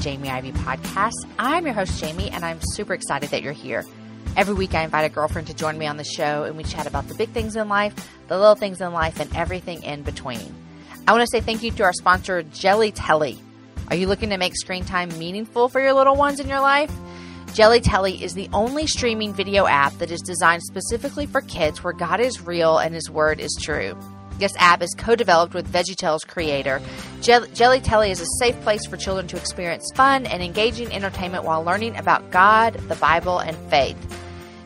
[0.00, 1.12] Jamie Ivey podcast.
[1.38, 3.84] I'm your host, Jamie, and I'm super excited that you're here.
[4.36, 6.86] Every week, I invite a girlfriend to join me on the show, and we chat
[6.86, 7.94] about the big things in life,
[8.28, 10.54] the little things in life, and everything in between.
[11.06, 13.38] I want to say thank you to our sponsor, Jelly Telly.
[13.88, 16.92] Are you looking to make screen time meaningful for your little ones in your life?
[17.54, 21.92] Jelly Telly is the only streaming video app that is designed specifically for kids where
[21.92, 23.98] God is real and His Word is true.
[24.38, 26.80] This app is co developed with VeggieTales creator.
[27.20, 31.64] Jelly Telly is a safe place for children to experience fun and engaging entertainment while
[31.64, 33.96] learning about God, the Bible, and faith.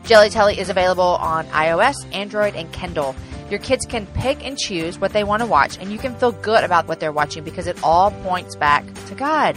[0.05, 3.15] Jelly Telly is available on iOS, Android, and Kindle.
[3.49, 6.33] Your kids can pick and choose what they want to watch, and you can feel
[6.33, 9.57] good about what they're watching because it all points back to God.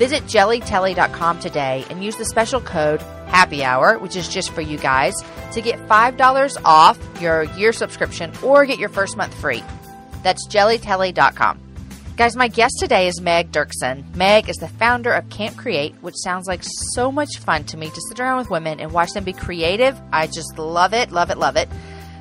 [0.00, 4.78] Visit jellytelly.com today and use the special code happy hour, which is just for you
[4.78, 5.12] guys,
[5.52, 9.62] to get $5 off your year subscription or get your first month free.
[10.22, 11.60] That's jellytelly.com.
[12.16, 14.16] Guys, my guest today is Meg Duerksen.
[14.16, 16.62] Meg is the founder of Camp Create, which sounds like
[16.94, 20.00] so much fun to me to sit around with women and watch them be creative.
[20.14, 21.68] I just love it, love it, love it.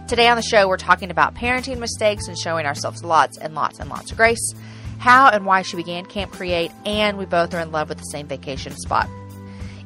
[0.10, 3.80] Today on the show, we're talking about parenting mistakes and showing ourselves lots and lots
[3.80, 4.54] and lots of grace
[5.00, 8.04] how and why she began Camp Create, and we both are in love with the
[8.06, 9.10] same vacation spot.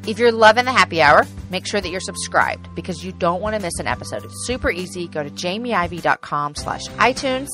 [0.06, 3.56] If you're loving the happy hour, make sure that you're subscribed because you don't want
[3.56, 4.26] to miss an episode.
[4.26, 5.08] It's super easy.
[5.08, 7.48] Go to jamieivey.com slash iTunes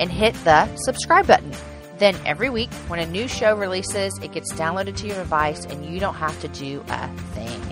[0.00, 1.52] and hit the subscribe button.
[1.98, 5.86] Then every week when a new show releases, it gets downloaded to your device and
[5.86, 7.62] you don't have to do a thing.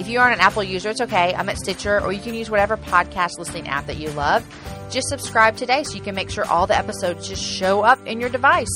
[0.00, 1.32] If you aren't an Apple user, it's okay.
[1.34, 4.44] I'm at Stitcher, or you can use whatever podcast listening app that you love.
[4.90, 8.20] Just subscribe today so you can make sure all the episodes just show up in
[8.20, 8.68] your device.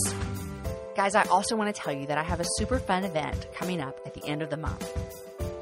[0.96, 3.80] Guys, I also want to tell you that I have a super fun event coming
[3.80, 4.90] up at the end of the month.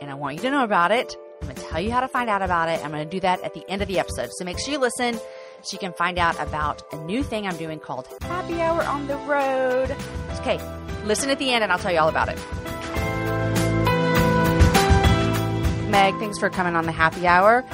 [0.01, 1.17] And I want you to know about it.
[1.41, 2.85] I'm going to tell you how to find out about it.
[2.85, 4.31] I'm going to do that at the end of the episode.
[4.33, 7.57] So make sure you listen so you can find out about a new thing I'm
[7.57, 9.95] doing called Happy Hour on the Road.
[10.41, 10.59] Okay,
[11.05, 12.39] listen at the end and I'll tell you all about it.
[15.91, 17.65] Meg, thanks for coming on the happy hour.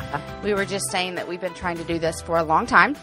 [0.44, 2.97] We were just saying that we've been trying to do this for a long time.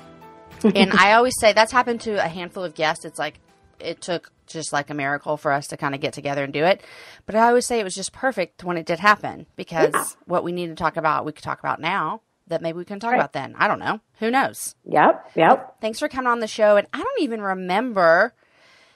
[0.63, 3.03] and I always say that's happened to a handful of guests.
[3.03, 3.41] It's like
[3.81, 6.63] it took just like a miracle for us to kind of get together and do
[6.63, 6.81] it.
[7.25, 10.05] But I always say it was just perfect when it did happen because yeah.
[10.27, 13.01] what we need to talk about, we could talk about now that maybe we can
[13.01, 13.17] talk right.
[13.17, 13.53] about then.
[13.57, 13.99] I don't know.
[14.19, 14.75] Who knows?
[14.85, 15.31] Yep.
[15.35, 15.49] Yep.
[15.49, 16.77] But thanks for coming on the show.
[16.77, 18.33] And I don't even remember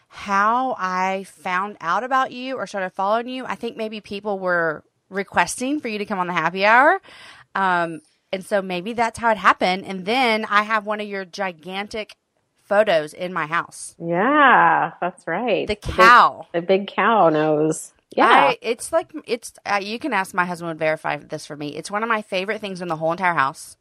[0.08, 3.46] how I found out about you or started following you.
[3.46, 7.02] I think maybe people were requesting for you to come on the happy hour.
[7.54, 8.02] Um,
[8.32, 9.86] and so maybe that's how it happened.
[9.86, 12.16] And then I have one of your gigantic
[12.64, 13.96] photos in my house.
[14.00, 15.68] Yeah, that's right.
[15.68, 16.48] The cow.
[16.54, 17.94] The big, the big cow nose.
[18.16, 18.28] Yeah.
[18.28, 21.76] I, it's like, it's, uh, you can ask my husband would verify this for me.
[21.76, 23.78] It's one of my favorite things in the whole entire house.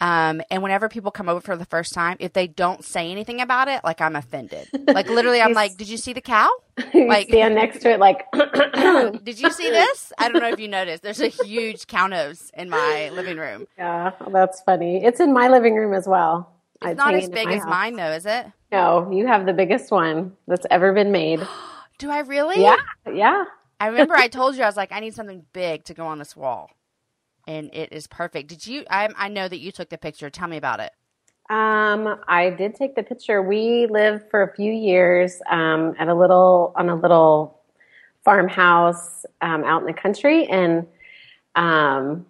[0.00, 3.40] Um, and whenever people come over for the first time, if they don't say anything
[3.40, 4.68] about it, like I'm offended.
[4.94, 6.48] Like literally, I'm like, "Did you see the cow?"
[6.94, 10.68] like stand next to it, like, "Did you see this?" I don't know if you
[10.68, 11.02] noticed.
[11.02, 13.66] There's a huge cow nose in my living room.
[13.76, 15.04] Yeah, that's funny.
[15.04, 16.52] It's in my living room as well.
[16.82, 17.70] It's, it's not as big as house.
[17.70, 18.46] mine, though, is it?
[18.70, 21.40] No, you have the biggest one that's ever been made.
[21.98, 22.62] Do I really?
[22.62, 22.76] Yeah,
[23.12, 23.44] yeah.
[23.80, 26.18] I remember I told you I was like, I need something big to go on
[26.18, 26.70] this wall
[27.46, 28.48] and it is perfect.
[28.48, 28.84] Did you?
[28.90, 30.30] I, I know that you took the picture.
[30.30, 30.92] Tell me about it.
[31.50, 33.42] Um, I did take the picture.
[33.42, 37.60] We lived for a few years um, at a little on a little
[38.24, 40.86] farmhouse um, out in the country, and
[41.54, 42.24] um,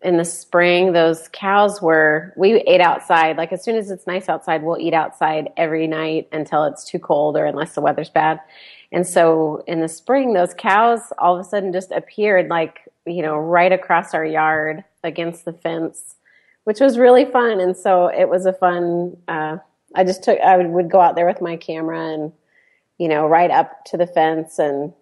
[0.00, 2.32] in the spring, those cows were.
[2.36, 3.36] We ate outside.
[3.36, 6.98] Like as soon as it's nice outside, we'll eat outside every night until it's too
[6.98, 8.40] cold or unless the weather's bad.
[8.92, 13.22] And so in the spring, those cows all of a sudden just appeared like you
[13.22, 16.16] know, right across our yard against the fence,
[16.64, 17.60] which was really fun.
[17.60, 19.58] And so it was a fun, uh,
[19.94, 22.32] I just took, I would, would go out there with my camera and,
[22.98, 24.58] you know, right up to the fence.
[24.58, 24.92] And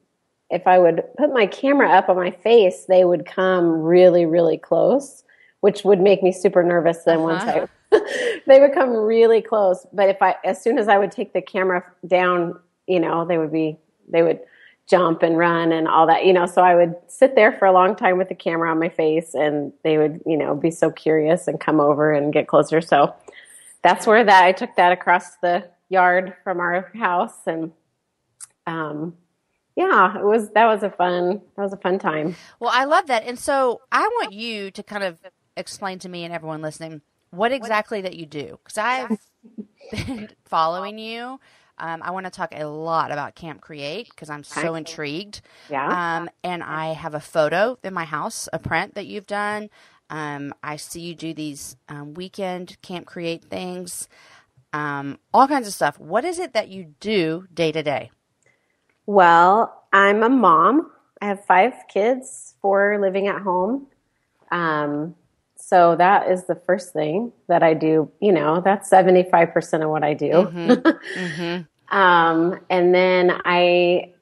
[0.51, 4.59] if I would put my camera up on my face, they would come really, really
[4.59, 5.25] close,
[5.61, 7.05] which would make me super nervous.
[7.05, 7.69] Then uh-huh.
[7.69, 9.87] once I, they would come really close.
[9.93, 13.39] But if I, as soon as I would take the camera down, you know, they
[13.39, 13.79] would be,
[14.09, 14.41] they would
[14.93, 16.45] jump and run and all that, you know.
[16.45, 19.35] So I would sit there for a long time with the camera on my face
[19.35, 22.83] and they would, you know, be so curious and come over and get closer.
[22.83, 23.15] So
[23.81, 27.73] that's where that I took that across the yard from our house and
[28.67, 29.15] um
[29.77, 32.37] yeah, it was that was a fun that was a fun time.
[32.61, 33.25] Well, I love that.
[33.25, 35.19] And so I want you to kind of
[35.57, 37.01] explain to me and everyone listening
[37.31, 39.19] what exactly that you do cuz I've
[39.91, 41.41] been following you
[41.83, 45.41] um, I want to talk a lot about Camp Create because I'm so intrigued.
[45.69, 45.87] Yeah.
[46.17, 49.69] Um, and I have a photo in my house, a print that you've done.
[50.09, 54.09] Um, I see you do these um, weekend Camp Create things,
[54.73, 55.99] um, all kinds of stuff.
[55.99, 58.13] What is it that you do day to day?
[59.07, 60.89] Well, I'm a mom.
[61.21, 63.89] I have five kids, four living at home.
[64.53, 65.17] Um,
[65.57, 68.11] so that is the first thing that I do.
[68.21, 70.31] You know, that's 75% of what I do.
[70.31, 70.71] Mm-hmm.
[71.19, 71.63] mm-hmm.
[71.93, 74.13] Um, and then I,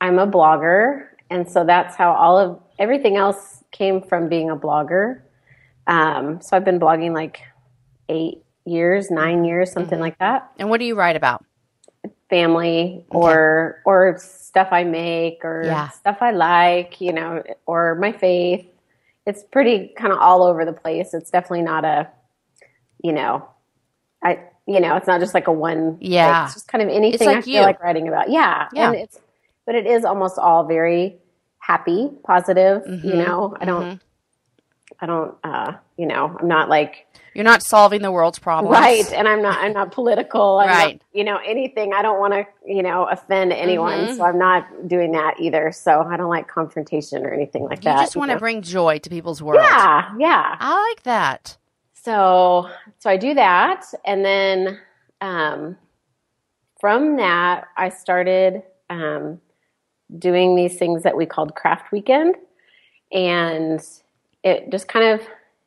[0.00, 1.06] I'm a blogger.
[1.30, 5.20] And so that's how all of everything else came from being a blogger.
[5.86, 7.42] Um, so I've been blogging like
[8.08, 10.02] eight years, nine years, something mm-hmm.
[10.02, 10.50] like that.
[10.58, 11.44] And what do you write about?
[12.30, 13.18] Family okay.
[13.18, 15.88] or or stuff I make or yeah.
[15.90, 18.66] stuff I like, you know, or my faith.
[19.26, 21.14] It's pretty kind of all over the place.
[21.14, 22.08] It's definitely not a,
[23.02, 23.48] you know,
[24.22, 25.98] I you know, it's not just like a one.
[26.00, 27.60] Yeah, like, it's just kind of anything like I feel you.
[27.60, 28.30] like writing about.
[28.30, 28.88] Yeah, yeah.
[28.88, 29.20] And it's
[29.66, 31.18] but it is almost all very
[31.58, 32.82] happy, positive.
[32.82, 33.08] Mm-hmm.
[33.08, 34.94] You know, I don't, mm-hmm.
[35.00, 39.12] I don't, uh, you know, I'm not like you're not solving the world's problems, right?
[39.12, 40.94] And I'm not, I'm not political, I'm right?
[40.94, 41.92] Not, you know, anything.
[41.92, 44.14] I don't want to, you know, offend anyone, mm-hmm.
[44.14, 45.72] so I'm not doing that either.
[45.72, 47.96] So I don't like confrontation or anything like you that.
[47.96, 49.62] You just want to bring joy to people's world.
[49.62, 50.56] Yeah, yeah.
[50.60, 51.58] I like that.
[52.04, 52.68] So,
[52.98, 54.78] so I do that, and then
[55.20, 55.76] um,
[56.80, 58.62] from that, I started.
[58.90, 59.40] Um,
[60.18, 62.36] doing these things that we called craft weekend
[63.12, 63.80] and
[64.42, 65.26] it just kind of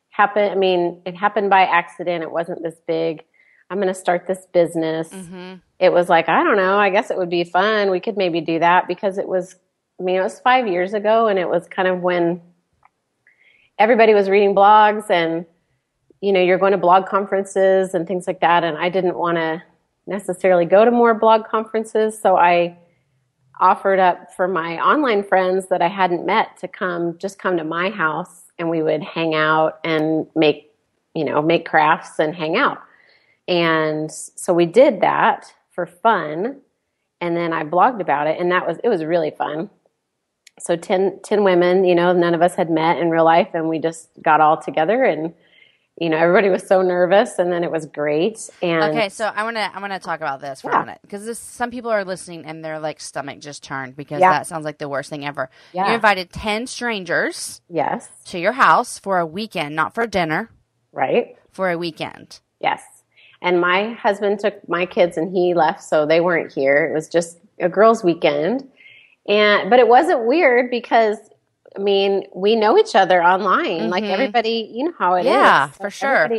[0.10, 3.24] happened i mean it happened by accident it wasn't this big
[3.70, 5.56] i'm going to start this business mm-hmm.
[5.80, 8.42] it was like i don't know i guess it would be fun we could maybe
[8.42, 9.56] do that because it was
[10.00, 12.42] i mean it was five years ago and it was kind of when
[13.80, 15.46] everybody was reading blogs and
[16.22, 19.38] you know you're going to blog conferences and things like that and i didn't want
[19.38, 19.62] to
[20.06, 22.78] necessarily go to more blog conferences so i
[23.60, 27.64] offered up for my online friends that I hadn't met to come, just come to
[27.64, 30.72] my house and we would hang out and make,
[31.16, 32.82] you know, make crafts and hang out.
[33.48, 36.62] And so we did that for fun.
[37.20, 39.70] And then I blogged about it and that was, it was really fun.
[40.60, 43.70] So 10, 10 women, you know, none of us had met in real life and
[43.70, 45.34] we just got all together and
[46.00, 49.44] you know everybody was so nervous and then it was great and okay so i
[49.44, 50.84] want to i want to talk about this for yeah.
[50.84, 54.32] a minute because some people are listening and their like stomach just turned because yeah.
[54.32, 55.50] that sounds like the worst thing ever.
[55.74, 55.88] Yeah.
[55.88, 58.08] you invited 10 strangers yes.
[58.26, 60.50] to your house for a weekend not for dinner.
[60.92, 61.36] Right.
[61.52, 62.40] For a weekend.
[62.60, 62.82] Yes.
[63.42, 66.88] And my husband took my kids and he left so they weren't here.
[66.88, 68.70] It was just a girls weekend.
[69.28, 71.18] And but it wasn't weird because
[71.78, 73.82] I mean, we know each other online.
[73.82, 73.90] Mm-hmm.
[73.90, 75.78] Like everybody, you know how it yeah, is.
[75.78, 76.30] for sure.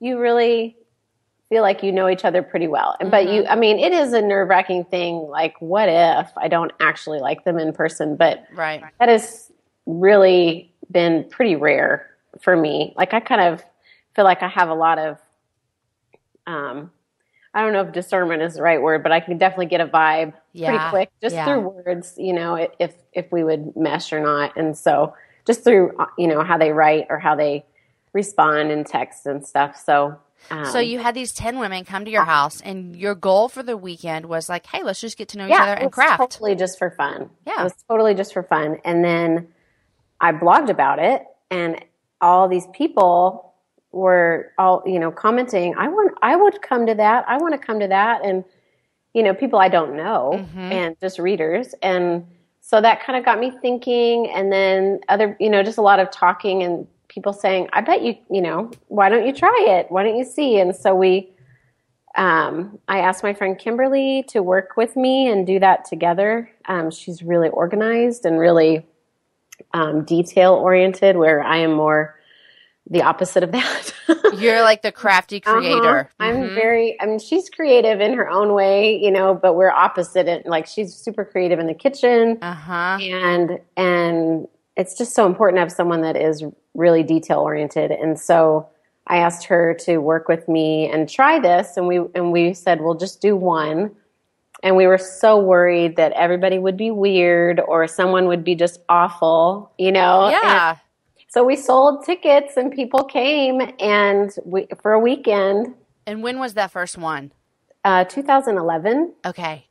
[0.00, 0.76] You really
[1.48, 2.96] feel like you know each other pretty well.
[3.00, 3.10] Mm-hmm.
[3.10, 3.52] But you, mm-hmm.
[3.52, 5.16] I mean, it is a nerve wracking thing.
[5.28, 8.16] Like, what if I don't actually like them in person?
[8.16, 8.82] But right.
[9.00, 9.50] that has
[9.86, 12.10] really been pretty rare
[12.42, 12.92] for me.
[12.96, 13.64] Like, I kind of
[14.14, 15.18] feel like I have a lot of
[16.46, 16.90] um,
[17.56, 19.86] I don't know if discernment is the right word, but I can definitely get a
[19.86, 20.68] vibe yeah.
[20.68, 21.46] pretty quick just yeah.
[21.46, 24.58] through words, you know, if if we would mesh or not.
[24.58, 25.14] And so
[25.46, 27.64] just through uh, you know how they write or how they
[28.12, 29.80] respond in text and stuff.
[29.82, 30.18] So
[30.50, 33.62] um, so you had these 10 women come to your house and your goal for
[33.62, 36.56] the weekend was like, "Hey, let's just get to know each other and craft." totally
[36.56, 37.30] just for fun.
[37.46, 37.60] Yeah.
[37.60, 38.80] It was totally just for fun.
[38.84, 39.48] And then
[40.20, 41.82] I blogged about it and
[42.20, 43.54] all these people
[43.92, 47.24] were all you know commenting i want i would come to that.
[47.28, 48.24] I want to come to that.
[48.24, 48.44] And
[49.14, 50.72] you know people i don't know mm-hmm.
[50.72, 51.74] and just readers.
[51.82, 52.26] And
[52.60, 54.28] so that kind of got me thinking.
[54.28, 58.02] And then other you know just a lot of talking and people saying i bet
[58.02, 59.86] you you know why don't you try it?
[59.90, 60.58] Why don't you see?
[60.58, 61.32] And so we
[62.16, 66.50] um, i asked my friend kimberly to work with me and do that together.
[66.66, 68.86] Um, she's really organized and really
[69.72, 72.15] um, detail oriented where i am more
[72.88, 73.92] the opposite of that.
[74.38, 75.58] You're like the crafty uh-huh.
[75.58, 76.00] creator.
[76.00, 76.08] Uh-huh.
[76.20, 76.54] I'm mm-hmm.
[76.54, 80.28] very, I mean, she's creative in her own way, you know, but we're opposite.
[80.28, 82.38] In, like she's super creative in the kitchen.
[82.40, 82.98] Uh-huh.
[83.00, 87.90] And, and it's just so important to have someone that is really detail oriented.
[87.90, 88.68] And so
[89.06, 91.76] I asked her to work with me and try this.
[91.76, 93.94] And we, and we said, we'll just do one.
[94.62, 98.80] And we were so worried that everybody would be weird or someone would be just
[98.88, 100.28] awful, you know?
[100.28, 100.70] Yeah.
[100.70, 100.80] And,
[101.36, 105.74] so we sold tickets and people came and we, for a weekend.
[106.06, 107.30] And when was that first one?
[107.84, 109.12] Uh, 2011.
[109.26, 109.66] Okay.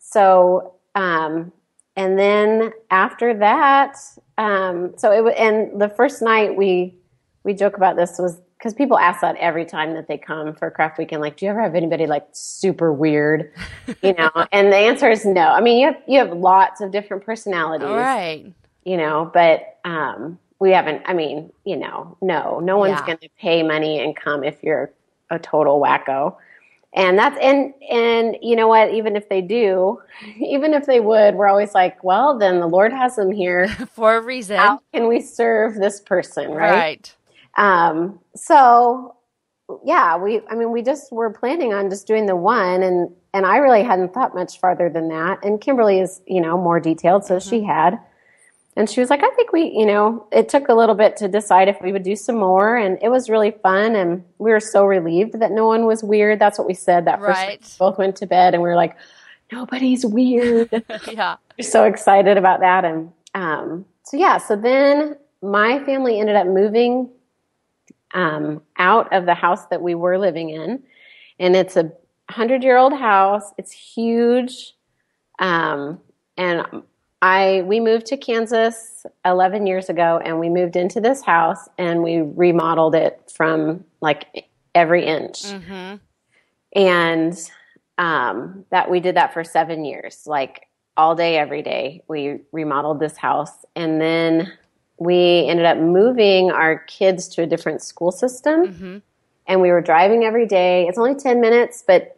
[0.00, 1.52] So, um,
[1.94, 3.96] and then after that,
[4.38, 6.96] um, so it was, and the first night we,
[7.44, 10.68] we joke about this was because people ask that every time that they come for
[10.68, 13.52] craft weekend like do you ever have anybody like super weird
[14.02, 16.90] you know and the answer is no i mean you have you have lots of
[16.90, 18.52] different personalities All right
[18.84, 23.06] you know but um we haven't i mean you know no no one's yeah.
[23.06, 24.92] going to pay money and come if you're
[25.30, 26.36] a total wacko.
[26.94, 28.92] And that's and and you know what?
[28.94, 30.00] Even if they do
[30.38, 33.68] even if they would we're always like well then the lord has them here.
[33.92, 34.56] For a reason.
[34.56, 37.14] How can we serve this person right,
[37.56, 37.86] right.
[37.92, 39.14] um so
[39.84, 43.44] yeah we i mean we just were planning on just doing the one and and
[43.44, 45.44] i really hadn't thought much farther than that.
[45.44, 47.98] And kimberly is you know more detailed so she had
[48.78, 51.26] and she was like, I think we, you know, it took a little bit to
[51.26, 52.76] decide if we would do some more.
[52.76, 53.96] And it was really fun.
[53.96, 56.38] And we were so relieved that no one was weird.
[56.38, 57.60] That's what we said that first Right.
[57.60, 58.96] We both went to bed and we were like,
[59.50, 60.70] nobody's weird.
[61.10, 61.38] yeah.
[61.58, 62.84] we're so excited about that.
[62.84, 67.10] And um, so, yeah, so then my family ended up moving
[68.14, 70.80] um, out of the house that we were living in.
[71.40, 71.90] And it's a
[72.30, 73.50] hundred year old house.
[73.58, 74.74] It's huge.
[75.40, 75.98] Um,
[76.36, 76.84] and
[77.20, 82.02] I we moved to Kansas 11 years ago and we moved into this house and
[82.02, 85.42] we remodeled it from like every inch.
[85.42, 85.96] Mm-hmm.
[86.74, 87.50] And
[87.96, 92.02] um, that we did that for 7 years, like all day every day.
[92.06, 94.52] We remodeled this house and then
[94.98, 98.98] we ended up moving our kids to a different school system Mm-hmm.
[99.46, 100.86] and we were driving every day.
[100.86, 102.14] It's only 10 minutes, but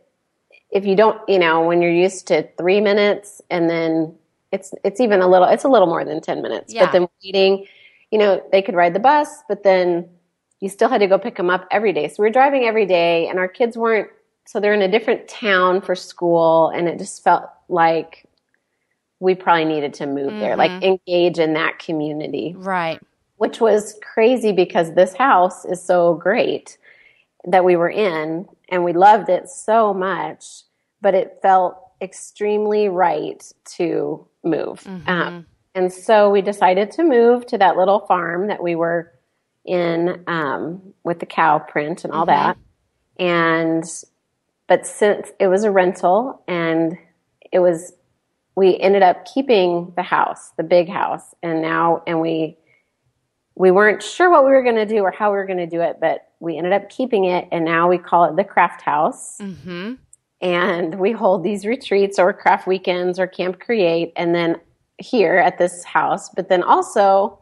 [0.71, 4.15] if you don't, you know, when you're used to 3 minutes and then
[4.53, 6.73] it's it's even a little it's a little more than 10 minutes.
[6.73, 6.87] Yeah.
[6.87, 7.67] But then waiting,
[8.11, 10.09] you know, they could ride the bus, but then
[10.61, 12.09] you still had to go pick them up every day.
[12.09, 14.11] So we were driving every day and our kids weren't
[14.47, 18.27] so they're in a different town for school and it just felt like
[19.21, 20.99] we probably needed to move there, like mm-hmm.
[21.09, 22.99] engage in that community Right.
[23.37, 26.79] which was crazy because this house is so great
[27.45, 30.63] that we were in and we loved it so much,
[31.01, 34.87] but it felt extremely right to move.
[35.07, 39.13] Um, and so we decided to move to that little farm that we were
[39.65, 42.57] in um, with the cow print and all that.
[43.19, 43.85] And,
[44.67, 46.97] but since it was a rental and
[47.53, 47.93] it was,
[48.57, 52.57] we ended up keeping the house, the big house, and now, and we,
[53.55, 55.67] we weren't sure what we were going to do or how we were going to
[55.67, 58.81] do it, but we ended up keeping it, and now we call it the Craft
[58.81, 59.37] House.
[59.39, 59.95] Mm-hmm.
[60.41, 64.57] And we hold these retreats or craft weekends or Camp Create, and then
[64.99, 66.31] here at this house.
[66.31, 67.39] But then also,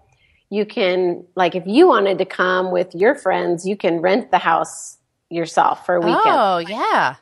[0.51, 4.39] you can, like, if you wanted to come with your friends, you can rent the
[4.39, 4.99] house
[5.31, 6.23] yourself for a weekend.
[6.27, 7.17] Oh, yeah.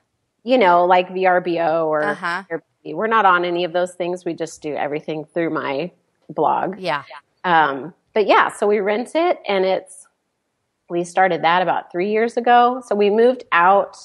[0.45, 2.42] You know, like VRBO or Uh-huh.
[2.85, 4.25] We're not on any of those things.
[4.25, 5.90] We just do everything through my
[6.28, 6.78] blog.
[6.78, 7.02] Yeah.
[7.42, 10.06] Um, but yeah, so we rent it and it's,
[10.88, 12.80] we started that about three years ago.
[12.87, 13.97] So we moved out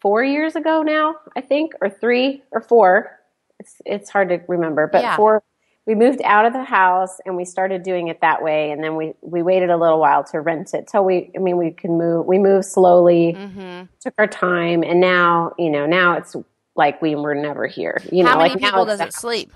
[0.00, 3.18] four years ago now, I think, or three or four.
[3.60, 5.16] It's, it's hard to remember, but Yeah.
[5.16, 5.42] four,
[5.86, 8.70] we moved out of the house and we started doing it that way.
[8.70, 11.56] And then we, we waited a little while to rent it till we, I mean,
[11.56, 13.86] we can move, we moved slowly, Mm-hmm.
[14.00, 14.82] took our time.
[14.84, 16.36] And now, you know, now it's
[16.76, 19.50] like we were never here, you know, How many like people does it sleep?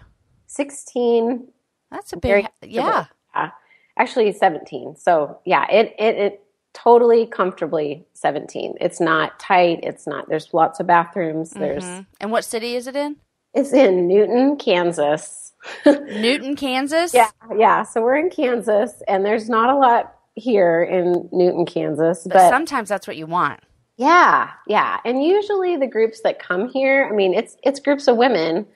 [0.46, 1.48] 16
[1.90, 3.06] That's a very big, yeah.
[3.34, 3.50] yeah.
[3.98, 4.96] Actually 17.
[4.96, 6.42] So yeah, it, it, it
[6.74, 8.74] totally comfortably 17.
[8.80, 9.80] It's not tight.
[9.82, 11.50] It's not, there's lots of bathrooms.
[11.50, 12.06] There's, Mhm.
[12.20, 13.16] And what city is it in?
[13.54, 15.52] it's in Newton, Kansas.
[15.86, 17.12] Newton, Kansas?
[17.14, 17.28] yeah.
[17.56, 17.82] Yeah.
[17.82, 22.48] So we're in Kansas and there's not a lot here in Newton, Kansas, But but
[22.48, 23.60] sometimes that's what you want.
[23.98, 24.98] Yeah, yeah.
[25.04, 28.66] And usually the groups that come here, I mean, it's it's groups of women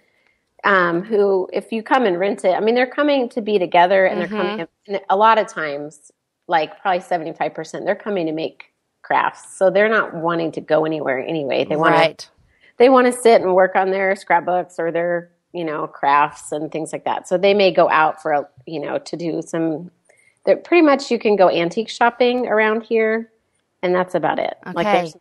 [0.64, 4.04] um, who, if you come and rent it, I mean, they're coming to be together,
[4.04, 4.66] and they're coming.
[4.86, 6.10] And a lot of times,
[6.48, 8.72] like probably seventy five percent, they're coming to make
[9.02, 11.64] crafts, so they're not wanting to go anywhere anyway.
[11.64, 12.30] They want to right.
[12.78, 16.70] they want to sit and work on their scrapbooks or their you know crafts and
[16.70, 17.28] things like that.
[17.28, 19.90] So they may go out for a you know to do some.
[20.44, 23.30] They're pretty much you can go antique shopping around here,
[23.82, 24.56] and that's about it.
[24.64, 24.92] Like Okay.
[24.98, 25.16] there's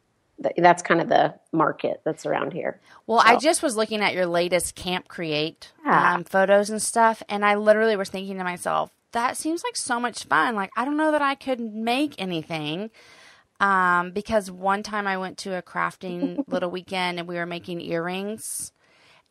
[0.57, 2.79] that's kind of the market that's around here.
[3.07, 6.13] Well, I just was looking at your latest Camp Create Yeah.
[6.15, 9.99] um, photos and stuff, and I literally was thinking to myself, that seems like so
[9.99, 10.55] much fun.
[10.55, 12.91] Like, I don't know that I could make anything.
[13.61, 17.79] Um, because one time I went to a crafting little weekend and we were making
[17.79, 18.73] earrings,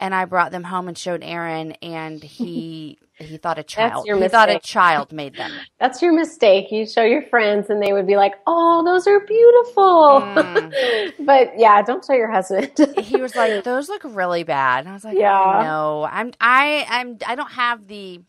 [0.01, 4.29] and I brought them home and showed Aaron, and he he thought a child he
[4.29, 5.53] thought a child made them.
[5.79, 6.73] That's your mistake.
[6.73, 11.13] You show your friends, and they would be like, "Oh, those are beautiful." Mm.
[11.27, 12.73] but yeah, don't show your husband.
[12.99, 15.61] he was like, "Those look really bad." And I was like, Yeah.
[15.63, 18.23] "No, I'm I I'm I don't have the.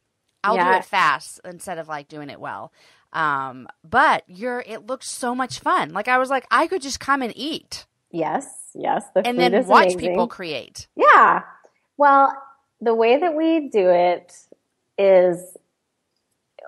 [0.45, 2.71] I'll do it fast instead of like doing it well."
[3.13, 5.93] Um, but you're it looks so much fun.
[5.93, 9.03] Like I was like, I could just come and eat yes, yes.
[9.13, 9.99] The and then watch amazing.
[9.99, 10.87] people create.
[10.95, 11.41] Yeah.
[11.97, 12.31] Well,
[12.81, 14.33] the way that we do it
[14.97, 15.57] is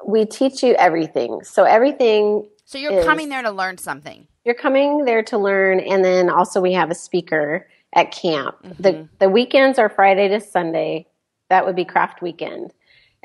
[0.06, 1.44] we teach you everything.
[1.44, 4.28] So everything So you're Is- coming there to learn something.
[4.46, 8.56] you're coming there to learn, and then also we have a speaker at camp.
[8.64, 8.82] Mm-hmm.
[8.82, 11.08] The the weekends are Friday to Sunday.
[11.50, 12.74] That would be craft weekend.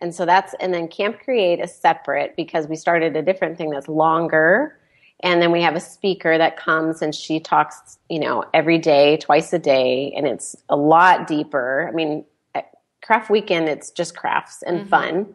[0.03, 3.71] And so that's and then Camp Create is separate because we started a different thing
[3.71, 4.77] that's longer.
[5.21, 9.17] And then we have a speaker that comes and she talks, you know, every day,
[9.19, 11.89] twice a day, and it's a lot deeper.
[11.89, 12.25] I mean,
[12.57, 12.73] at
[13.05, 14.89] craft weekend it's just crafts and mm-hmm.
[14.89, 15.35] fun.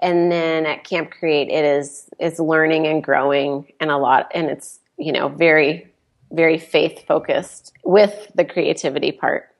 [0.00, 4.50] And then at Camp Create it is is learning and growing and a lot and
[4.50, 5.88] it's, you know, very
[6.32, 9.51] very faith focused with the creativity part.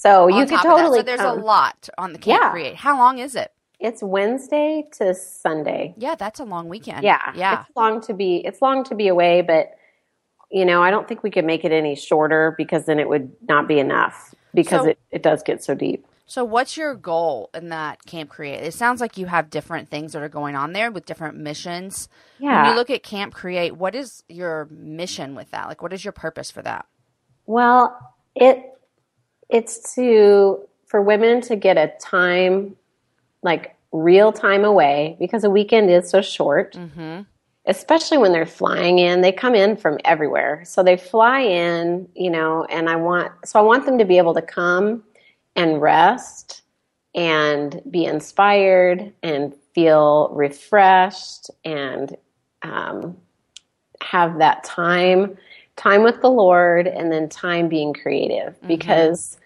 [0.00, 0.76] So you could top of that.
[0.78, 1.38] totally So there's come.
[1.38, 2.50] a lot on the Camp Yeah.
[2.50, 2.76] Create.
[2.76, 3.52] How long is it?
[3.78, 5.94] It's Wednesday to Sunday.
[5.98, 7.02] Yeah, that's a long weekend.
[7.04, 7.64] Yeah, Yeah.
[7.68, 8.36] It's long to be.
[8.36, 9.72] It's long to be away, but
[10.50, 13.30] you know, I don't think we could make it any shorter because then it would
[13.48, 16.06] not be enough because So- it, it does get so deep.
[16.26, 18.62] So, what's your goal in that Camp Create?
[18.62, 22.08] It sounds like you have different things that are going on there with different missions.
[22.38, 22.62] Yeah.
[22.62, 25.66] When you look at Camp Create, what is your mission with that?
[25.66, 26.86] Like, what is your purpose for that?
[27.46, 27.98] Well,
[28.36, 28.64] it
[29.50, 32.76] it's to for women to get a time
[33.42, 36.74] like real time away because a weekend is so short.
[36.74, 37.22] Mm-hmm.
[37.66, 42.30] especially when they're flying in they come in from everywhere so they fly in you
[42.30, 45.02] know and i want so i want them to be able to come
[45.56, 46.62] and rest
[47.14, 52.16] and be inspired and feel refreshed and
[52.62, 53.16] um,
[54.00, 55.36] have that time
[55.76, 59.39] time with the lord and then time being creative because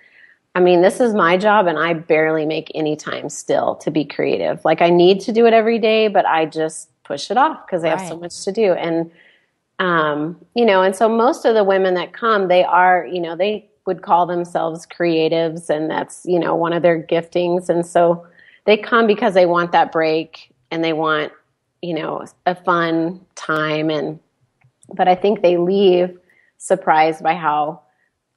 [0.56, 4.04] I mean, this is my job, and I barely make any time still to be
[4.04, 4.64] creative.
[4.64, 7.82] Like, I need to do it every day, but I just push it off because
[7.82, 8.72] I have so much to do.
[8.72, 9.10] And,
[9.80, 13.34] um, you know, and so most of the women that come, they are, you know,
[13.34, 17.68] they would call themselves creatives, and that's, you know, one of their giftings.
[17.68, 18.24] And so
[18.64, 21.32] they come because they want that break and they want,
[21.82, 23.90] you know, a fun time.
[23.90, 24.20] And,
[24.94, 26.16] but I think they leave
[26.58, 27.82] surprised by how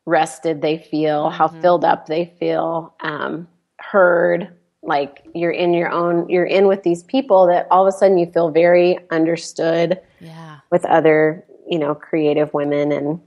[0.08, 3.48] rested they feel, how filled up they feel, um,
[3.80, 4.48] heard.
[4.82, 8.18] Like you're in your own, you're in with these people that all of a sudden
[8.18, 10.60] you feel very understood Yeah.
[10.72, 12.94] with other, you know, creative women.
[12.94, 13.20] And,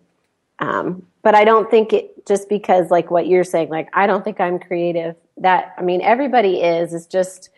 [0.61, 4.25] um, but I don't think it just because, like what you're saying, like, I don't
[4.25, 5.17] think I'm creative.
[5.37, 7.51] That, I mean, everybody is, it's just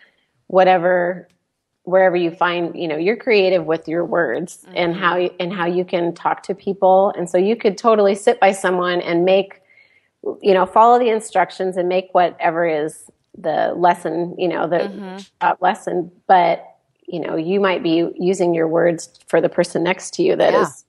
[0.49, 1.29] whatever
[1.85, 5.67] wherever you find you know you're creative with your words and how you, and how
[5.67, 7.13] you can talk to people.
[7.17, 9.61] And so you could totally sit by someone and make
[10.41, 15.55] you know follow the instructions and make whatever is the lesson you know the uh,
[15.61, 16.11] lesson.
[16.29, 16.65] But
[17.07, 20.55] you know you might be using your words for the person next to you that
[20.55, 20.85] is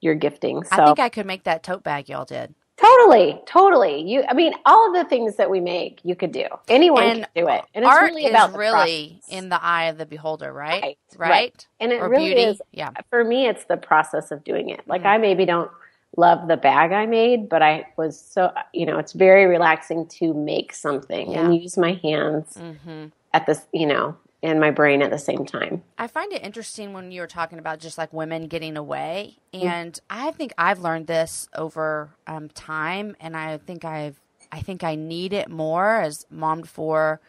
[0.00, 0.08] Yeah.
[0.08, 0.64] your gifting.
[0.64, 2.54] So I think I could make that tote bag y'all did.
[2.82, 6.44] Totally totally you i mean all of the things that we make you could do
[6.68, 9.38] anyone And can do it and it's Art really is really process.
[9.38, 10.82] in the eye of the beholder, right?
[10.82, 11.30] Right, Right.
[11.30, 11.66] right.
[11.80, 12.42] And it or really beauty.
[12.42, 12.90] is Yeah.
[13.10, 15.06] for me it's the process of doing it like Mm.
[15.14, 15.70] i maybe don't
[16.16, 20.34] love the bag i made but i was so you know it's very relaxing to
[20.34, 21.44] make something Yeah.
[21.46, 25.44] and use my hands hmm at this you know and my brain at the same
[25.46, 29.36] time I find it interesting when you were talking about just like women getting away,
[29.54, 29.64] Mm.
[29.64, 34.18] and I think I've learned this over um, time, and I think I've
[34.50, 37.20] I think I need it more as mom to four.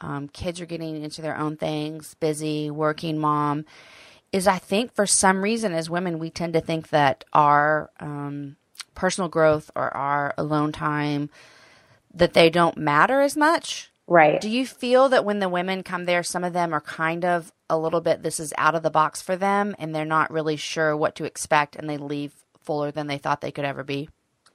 [0.00, 3.64] Um, kids are getting into their own things, busy, working mom.
[4.32, 8.56] Is I think for some reason as women we tend to think that our um,
[8.96, 11.30] personal growth or our alone time
[12.12, 13.90] that they don't matter as much.
[14.06, 17.24] Right Do you feel that when the women come there, some of them are kind
[17.24, 20.30] of a little bit, this is out of the box for them and they're not
[20.30, 23.84] really sure what to expect and they leave fuller than they thought they could ever
[23.84, 24.08] be?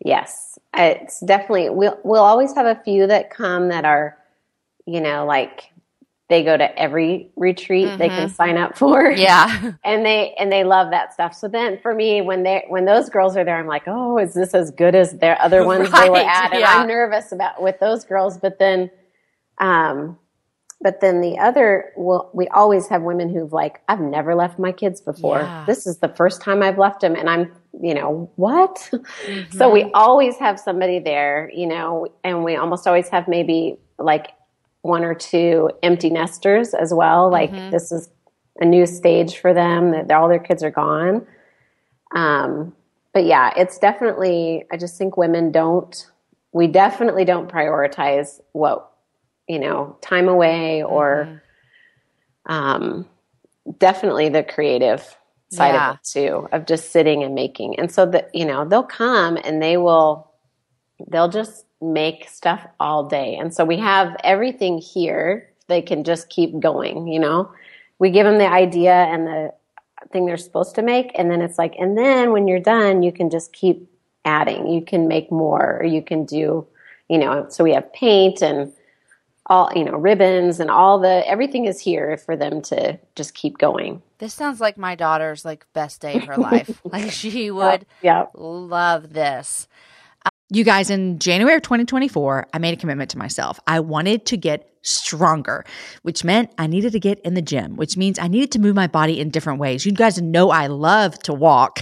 [0.06, 4.18] yes it's definitely we'll we'll always have a few that come that are
[4.86, 5.72] you know like
[6.30, 9.20] they go to every retreat they can sign up for Mm-hmm.
[9.20, 9.74] Yeah.
[9.84, 11.34] and they and they love that stuff.
[11.34, 14.34] So then for me, when they when those girls are there, I'm like, oh, is
[14.34, 16.52] this as good as their other ones they were at?
[16.52, 16.76] And yeah.
[16.78, 18.38] I'm nervous about with those girls.
[18.38, 18.92] But then,
[19.60, 20.18] um,
[20.82, 24.72] but then the other, well, we always have women who've like, I've never left my
[24.72, 25.40] kids before.
[25.42, 25.66] Yeah.
[25.68, 28.78] This is the first time I've left them, and I'm, you know, what?
[29.52, 29.72] so Mm-hmm.
[29.72, 34.30] we always have somebody there, you know, and we almost always have maybe like
[34.82, 37.30] one or two empty nesters as well.
[37.30, 37.70] Like Mm-hmm.
[37.72, 38.10] this is
[38.62, 41.26] a new stage for them that all their kids are gone.
[42.16, 42.74] Um,
[43.14, 46.08] but yeah, it's definitely, I just think women don't,
[46.54, 48.89] we definitely don't prioritize what,
[49.50, 51.42] you know, time away or,
[52.46, 53.06] um,
[53.80, 55.18] definitely the creative
[55.50, 55.90] side Yeah.
[55.90, 57.78] of it too, of just sitting and making.
[57.80, 60.32] And so that, you know, they'll come and they will,
[61.08, 63.36] they'll just make stuff all day.
[63.36, 65.50] And so we have everything here.
[65.68, 67.52] They can just keep going, you know.
[68.00, 69.54] We give them the idea and the
[70.12, 71.12] thing they're supposed to make.
[71.16, 73.90] And then it's like, and then when you're done, you can just keep
[74.26, 74.68] adding.
[74.68, 76.68] You can make more, or you can do,
[77.10, 78.72] you know, so we have paint and
[79.50, 83.58] all, you know, ribbons and all the, everything is here for them to just keep
[83.58, 84.02] going.
[84.20, 86.82] This sounds like my daughter's like best day of her life.
[86.86, 88.28] like she would yeah.
[88.36, 89.68] love this.
[90.52, 93.60] You guys, in January of 2024, I made a commitment to myself.
[93.68, 95.64] I wanted to get stronger,
[96.02, 98.76] which meant I needed to get in the gym, which means I needed to move
[98.76, 99.86] my body in different ways.
[99.86, 101.82] You guys know I love to walk.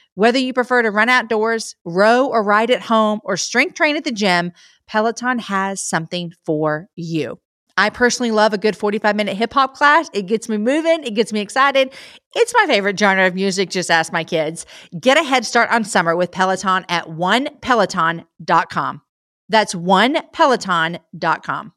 [0.15, 4.03] Whether you prefer to run outdoors, row or ride at home, or strength train at
[4.03, 4.51] the gym,
[4.87, 7.39] Peloton has something for you.
[7.77, 10.09] I personally love a good 45 minute hip hop class.
[10.13, 11.93] It gets me moving, it gets me excited.
[12.35, 14.65] It's my favorite genre of music, just ask my kids.
[14.99, 19.01] Get a head start on summer with Peloton at onepeloton.com.
[19.49, 21.73] That's onepeloton.com.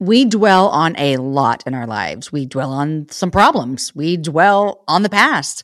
[0.00, 2.32] We dwell on a lot in our lives.
[2.32, 3.94] We dwell on some problems.
[3.94, 5.62] We dwell on the past.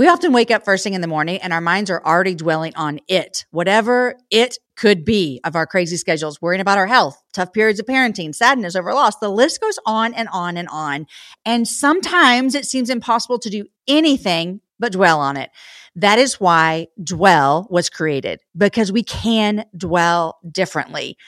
[0.00, 2.74] We often wake up first thing in the morning and our minds are already dwelling
[2.74, 7.52] on it, whatever it could be of our crazy schedules, worrying about our health, tough
[7.52, 9.18] periods of parenting, sadness over loss.
[9.18, 11.06] The list goes on and on and on.
[11.44, 15.50] And sometimes it seems impossible to do anything but dwell on it.
[15.96, 21.18] That is why Dwell was created because we can dwell differently.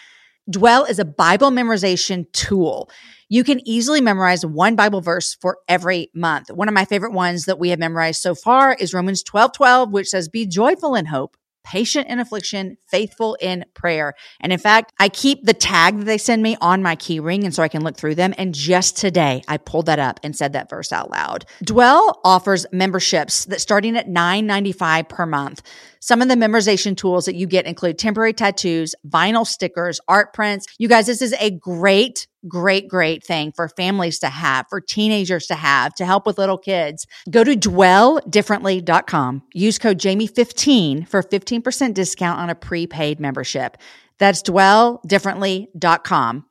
[0.50, 2.90] Dwell is a Bible memorization tool.
[3.28, 6.50] You can easily memorize one Bible verse for every month.
[6.50, 9.92] One of my favorite ones that we have memorized so far is Romans 12 12,
[9.92, 14.14] which says, Be joyful in hope, patient in affliction, faithful in prayer.
[14.40, 17.44] And in fact, I keep the tag that they send me on my key ring
[17.44, 18.34] and so I can look through them.
[18.38, 21.44] And just today, I pulled that up and said that verse out loud.
[21.62, 25.62] Dwell offers memberships that starting at $9.95 per month.
[26.00, 30.66] Some of the memorization tools that you get include temporary tattoos, vinyl stickers, art prints.
[30.78, 35.46] You guys, this is a great great, great thing for families to have, for teenagers
[35.46, 37.06] to have, to help with little kids.
[37.30, 39.42] Go to dwelldifferently.com.
[39.54, 43.78] Use code Jamie15 for 15% discount on a prepaid membership.
[44.18, 46.44] That's dwelldifferently.com.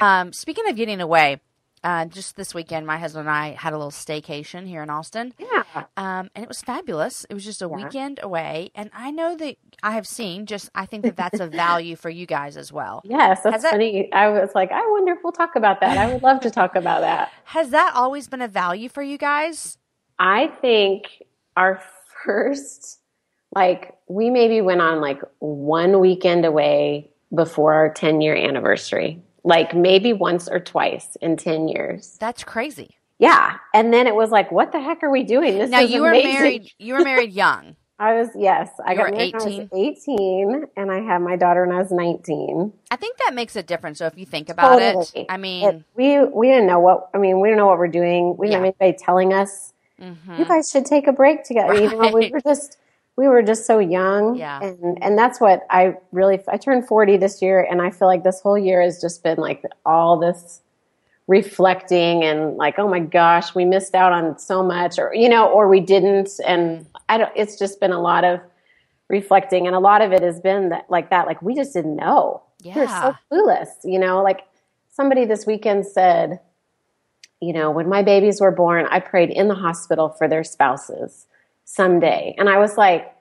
[0.00, 1.40] Um, speaking of getting away,
[1.84, 5.34] uh, just this weekend, my husband and I had a little staycation here in Austin.
[5.38, 5.62] Yeah.
[5.98, 7.26] Um, and it was fabulous.
[7.28, 7.76] It was just a yeah.
[7.76, 8.70] weekend away.
[8.74, 12.08] And I know that I have seen just, I think that that's a value for
[12.08, 13.02] you guys as well.
[13.14, 14.12] Yes, that's that, funny.
[14.12, 15.98] I was like, I wonder if we'll talk about that.
[15.98, 17.30] I would love to talk about that.
[17.44, 19.78] Has that always been a value for you guys?
[20.18, 21.22] I think
[21.56, 21.80] our
[22.24, 22.98] first,
[23.54, 29.74] like, we maybe went on like one weekend away before our 10 year anniversary like
[29.74, 32.16] maybe once or twice in 10 years.
[32.18, 32.96] That's crazy.
[33.18, 33.58] Yeah.
[33.72, 35.58] And then it was like, what the heck are we doing?
[35.58, 35.90] This is amazing.
[35.90, 37.76] now you were married, you were married young.
[37.96, 39.68] I was, yes, I you got married 18?
[39.72, 42.72] 18 and I had my daughter when I was 19.
[42.90, 43.98] I think that makes a difference.
[43.98, 45.06] So if you think about totally.
[45.14, 47.78] it, I mean, it, we, we didn't know what, I mean, we didn't know what
[47.78, 48.36] we're doing.
[48.36, 48.66] We didn't yeah.
[48.66, 50.34] have anybody telling us, mm-hmm.
[50.36, 51.72] you guys should take a break together.
[51.72, 51.82] Right.
[51.82, 52.78] You know, we were just,
[53.16, 54.36] we were just so young.
[54.36, 54.60] Yeah.
[54.60, 58.24] And, and that's what I really, I turned 40 this year and I feel like
[58.24, 60.60] this whole year has just been like all this
[61.26, 65.48] reflecting and like, oh my gosh, we missed out on so much or, you know,
[65.48, 66.30] or we didn't.
[66.44, 68.40] And I don't, it's just been a lot of
[69.08, 71.96] reflecting and a lot of it has been that like that, like we just didn't
[71.96, 72.42] know.
[72.62, 72.74] Yeah.
[72.74, 74.40] We are so clueless, you know, like
[74.90, 76.40] somebody this weekend said,
[77.40, 81.26] you know, when my babies were born, I prayed in the hospital for their spouses
[81.64, 82.34] someday.
[82.38, 83.12] And I was like,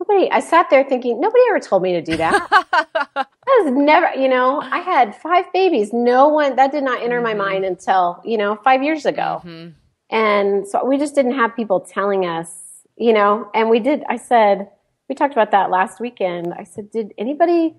[0.00, 2.46] nobody, I sat there thinking, nobody ever told me to do that.
[2.50, 5.92] I That was never, you know, I had five babies.
[5.92, 9.42] No one, that did not enter my mind until, you know, five years ago.
[10.10, 12.50] And so we just didn't have people telling us,
[12.96, 14.70] you know, and we did, I said,
[15.08, 16.54] we talked about that last weekend.
[16.54, 17.76] I said, did anybody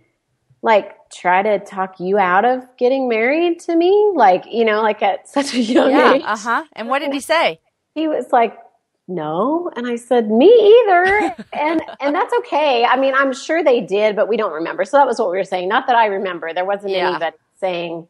[0.61, 4.11] like try to talk you out of getting married to me?
[4.15, 6.13] Like, you know, like at such a young Yeah.
[6.13, 6.21] age.
[6.25, 6.63] Uh huh.
[6.73, 7.59] And what did he say?
[7.95, 8.57] He was like,
[9.07, 9.69] no.
[9.75, 11.35] And I said, me either.
[11.53, 12.85] and, and that's okay.
[12.85, 14.85] I mean, I'm sure they did, but we don't remember.
[14.85, 15.67] So that was what we were saying.
[15.69, 16.53] Not that I remember.
[16.53, 17.09] There wasn't Yeah.
[17.09, 18.07] anybody saying,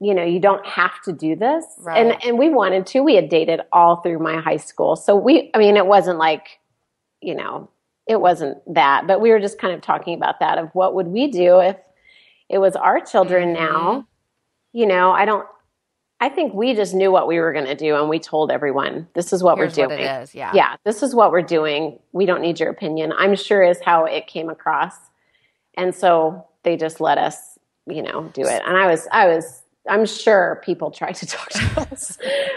[0.00, 1.64] you know, you don't have to do this.
[1.78, 1.98] Right.
[1.98, 4.96] And, and we wanted to, we had dated all through my high school.
[4.96, 6.60] So we, I mean, it wasn't like,
[7.20, 7.70] you know,
[8.06, 11.08] it wasn't that, but we were just kind of talking about that of what would
[11.08, 11.76] we do if
[12.48, 13.74] it was our children Mm-hmm.
[13.74, 14.06] now.
[14.72, 15.46] You know, I don't,
[16.20, 19.06] I think we just knew what we were going to do and we told everyone,
[19.12, 20.06] this is what Here's we're what doing.
[20.08, 20.34] it is.
[20.34, 20.50] Yeah.
[20.54, 21.98] Yeah, this is what we're doing.
[22.12, 23.12] We don't need your opinion.
[23.16, 24.94] I'm sure is how it came across.
[25.74, 28.62] And so they just let us, you know, do it.
[28.66, 32.16] And I was, I was, I'm sure people tried to talk to us,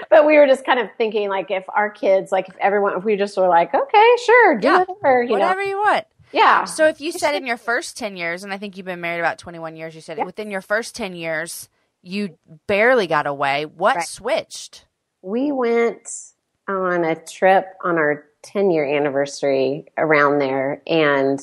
[0.10, 3.04] but we were just kind of thinking like if our kids, like if everyone, if
[3.04, 4.86] we just were like, okay, sure, do Yeah.
[4.88, 6.06] whatever, you Whatever know, you want.
[6.32, 6.64] yeah.
[6.64, 9.20] So if you said in your first 10 years, and I think you've been married
[9.20, 10.24] about 21 years, you said Yeah.
[10.24, 11.68] within your first 10 years,
[12.02, 13.66] you barely got away.
[13.66, 14.08] What Right.
[14.08, 14.86] switched?
[15.22, 16.10] we went
[16.68, 21.42] on a trip on our 10 year anniversary around there and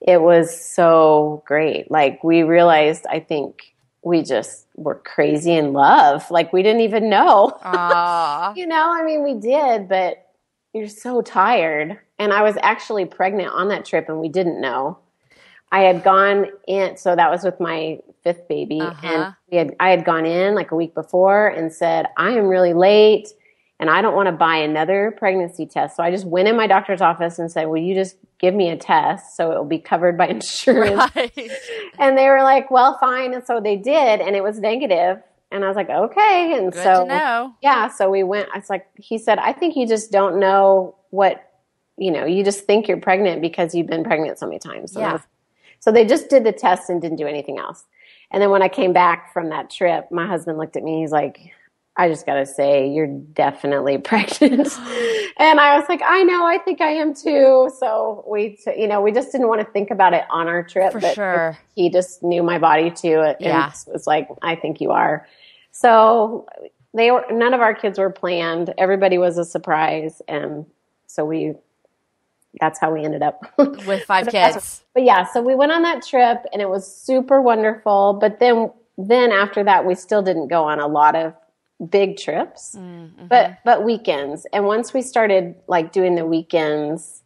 [0.00, 6.30] it was so great like we realized i think we just were crazy in love
[6.30, 7.50] like we didn't even know
[8.56, 10.26] you know i mean we did but
[10.72, 14.96] you're so tired and i was actually pregnant on that trip and we didn't know
[15.72, 19.06] i had gone in so that was with my fifth baby Uh-huh.
[19.08, 22.46] and we had i had gone in like a week before and said i am
[22.46, 23.28] really late
[23.80, 26.66] and i don't want to buy another pregnancy test so i just went in my
[26.68, 29.78] doctor's office and said will you just give me a test so it will be
[29.78, 31.50] covered by insurance Right.
[31.98, 35.64] and they were like well fine and so they did and it was negative and
[35.64, 37.54] i was like okay and Good so know.
[37.62, 41.42] yeah so we went it's like he said i think you just don't know what
[41.98, 45.18] you know you just think you're pregnant because you've been pregnant so many times Yeah.
[45.82, 47.84] So they just did the test and didn't do anything else.
[48.30, 51.00] And then when i came back from that trip my husband looked at me.
[51.00, 51.38] He's like
[51.96, 53.06] i just got to say you're
[53.44, 54.68] definitely pregnant.
[55.38, 56.44] And i was like i know.
[56.46, 57.70] I think i am too.
[57.78, 60.62] So we t- you know we just didn't want to think about it on our
[60.62, 61.58] trip For but sure.
[61.74, 63.72] he just knew my body too and Yeah.
[63.92, 65.26] was like i think you are.
[65.72, 66.46] So
[66.94, 68.72] they were none of our kids were planned.
[68.78, 70.66] Everybody was a surprise and
[71.06, 71.54] so we
[72.60, 74.82] that's how we ended up With five kids.
[74.94, 78.70] but yeah so we went on that trip and it was super wonderful but then
[78.98, 81.34] then after that we still didn't go on a lot of
[81.90, 83.26] big trips Mm-hmm.
[83.26, 87.22] but but weekends and once we started like doing the weekends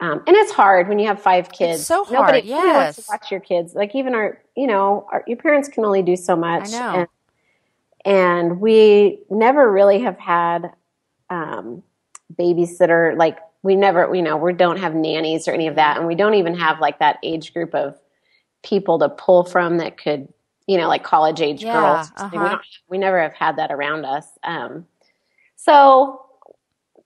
[0.00, 3.02] um, and it's hard when you have five kids so nobody, hard, nobody wants to
[3.02, 3.08] yes.
[3.08, 6.36] watch your kids like even our you know our, your parents can only do so
[6.36, 6.94] much I know.
[6.98, 7.08] and,
[8.04, 10.70] and we never really have had
[11.30, 11.82] um,
[12.38, 16.06] babysitter like we never you know we don't have nannies or any of that and
[16.06, 17.98] we don't even have like that age group of
[18.62, 20.28] people to pull from that could
[20.66, 22.38] you know like college age Yeah, girls something.
[22.38, 22.54] we, uh-huh.
[22.56, 24.86] don't, we never have had that around us um,
[25.56, 26.24] so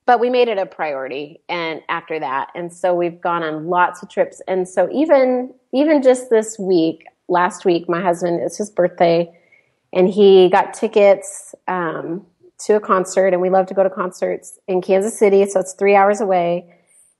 [0.04, 4.02] but we made it a priority and after that and so we've gone on lots
[4.02, 8.70] of trips and so even even just this week last week my husband it's his
[8.70, 9.32] birthday
[9.92, 12.24] and he got tickets um,
[12.66, 15.74] to a concert and we love to go to concerts in kansas city so it's
[15.74, 16.72] three hours away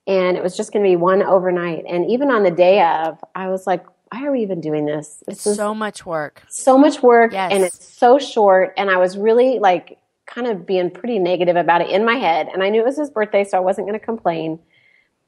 [0.06, 3.18] and it was just going to be one overnight and even on the day of
[3.34, 6.42] i was like why are we even doing this It's so much work.
[6.48, 7.50] so much work Yes.
[7.52, 11.80] and it's so short and i was really like kind of being pretty negative about
[11.80, 13.98] it in my head and i knew it was his birthday so i wasn't going
[13.98, 14.58] to complain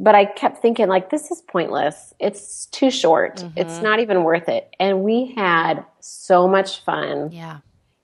[0.00, 3.59] but i kept thinking like this is pointless it's too short Mm-hmm.
[3.59, 7.59] it's not even worth it and we had so much fun Yeah.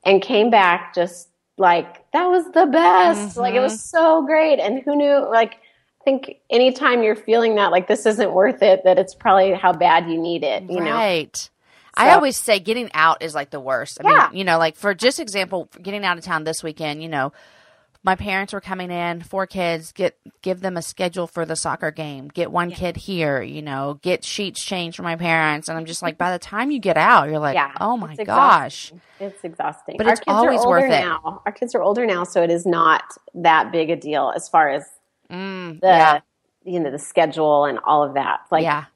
[0.04, 1.28] and came back just
[1.60, 3.62] like that was the best like it Mm-hmm.
[3.62, 8.06] was so great and who knew like i think anytime you're feeling that like this
[8.06, 11.50] isn't worth it that it's probably how bad you need it you know Right.
[11.94, 13.98] I always say getting out is like the worst.
[14.00, 14.30] I Yeah.
[14.30, 17.32] mean, you know, like for just example, getting out of town this weekend, you know,
[18.02, 21.90] my parents were coming in, four kids, get give them a schedule for the soccer
[21.90, 25.68] game, get one kid here, you know, get sheets changed for my parents.
[25.68, 28.12] And I'm just like, by the time you get out, you're like, Yeah, oh my
[28.14, 28.92] it's gosh.
[29.20, 29.96] It's exhausting.
[29.98, 31.04] But Our it's kids always are older worth it.
[31.04, 31.42] now.
[31.44, 33.02] Our kids are older now, so it is not
[33.34, 34.84] that big a deal as far as
[35.30, 36.20] Mm, the yeah.
[36.64, 38.40] you know the schedule and all of that.
[38.50, 38.86] Like yeah.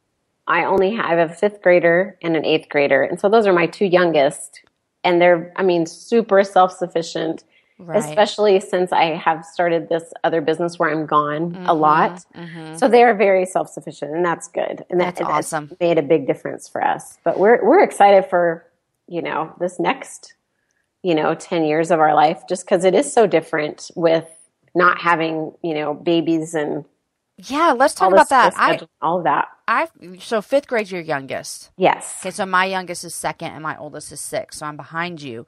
[0.48, 3.66] I only have a fifth grader and an eighth grader, and so those are my
[3.66, 4.62] two youngest,
[5.04, 7.44] and they're I mean super self sufficient.
[7.86, 7.98] Right.
[7.98, 12.24] especially since I have started this other business where I'm gone a lot.
[12.34, 12.78] Mhm.
[12.78, 14.84] So they are very self sufficient, and that's good.
[14.90, 15.20] And that, That's
[15.52, 15.76] awesome.
[15.80, 17.18] made a big difference for us.
[17.24, 18.64] But we're we're excited for
[19.06, 20.34] you know this next
[21.02, 24.26] you know ten years of our life, just because it is so different with
[24.74, 26.84] not having you know babies and
[27.36, 28.54] Yeah, let's talk all about that.
[28.56, 29.48] I, all of that.
[29.66, 29.88] I,
[30.20, 31.70] so fifth grade's your youngest.
[31.76, 32.16] Yes.
[32.20, 35.46] Okay, so my youngest is second and my oldest is six, so I'm behind you.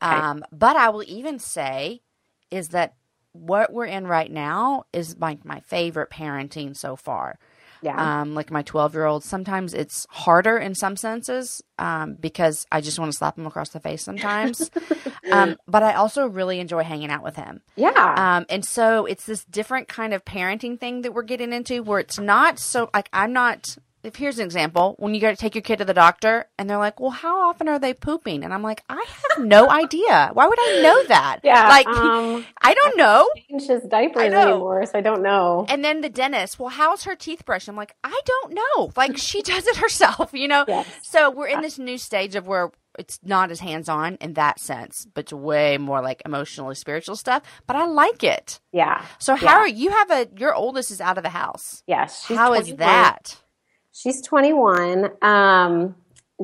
[0.00, 2.02] Um, but I will even say
[2.50, 2.94] is that
[3.32, 7.38] what we're in right now is my my favorite parenting so far.
[7.82, 8.20] Yeah.
[8.20, 12.80] Um, like my 12 year old, sometimes it's harder in some senses um, because I
[12.80, 14.70] just want to slap him across the face sometimes.
[15.32, 17.60] um, but I also really enjoy hanging out with him.
[17.76, 18.36] yeah.
[18.36, 21.98] Um, and so it's this different kind of parenting thing that we're getting into where
[21.98, 23.76] it's not so like I'm not.
[24.02, 26.68] If here's an example, when you go to take your kid to the doctor and
[26.68, 29.04] they're like, "Well, how often are they pooping?" and I'm like, "I
[29.36, 30.30] have no idea.
[30.32, 31.38] Why would I know that?
[31.44, 31.68] yeah.
[31.68, 35.66] like um, I don't know." change his diapers anymore, so I don't know.
[35.68, 37.68] And then the dentist, well, how's her teeth brushed?
[37.68, 38.90] I'm like, I don't know.
[38.96, 40.64] Like she does it herself, you know.
[40.66, 40.86] Yes.
[41.02, 44.58] So we're in this new stage of where it's not as hands on in that
[44.60, 47.42] sense, but it's way more like emotionally spiritual stuff.
[47.66, 48.60] But I like it.
[48.72, 49.02] Yeah.
[49.18, 49.56] So how Yeah.
[49.58, 51.82] are you have a your oldest is out of the house.
[51.86, 52.26] Yes.
[52.26, 52.78] she's How is 21.
[52.78, 53.36] that?
[53.92, 55.04] She's 21.
[55.22, 55.94] Um,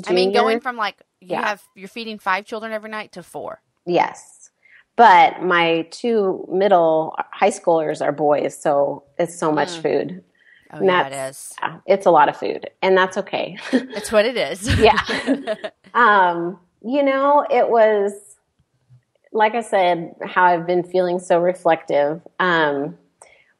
[0.06, 1.46] I mean, going from like you Yeah.
[1.48, 3.60] have you're feeding five children every night to four.
[3.86, 4.50] Yes.
[4.96, 9.82] But my two middle high schoolers are boys, so it's so much Mm.
[9.82, 10.24] food.
[10.72, 11.54] Oh And yeah, it is.
[11.62, 13.56] Yeah, it's a lot of food, and that's okay.
[13.72, 14.78] It's what it is.
[14.78, 15.02] yeah.
[15.94, 18.12] um, you know, it was
[19.32, 22.20] like I said, how I've been feeling so reflective.
[22.40, 22.96] Um,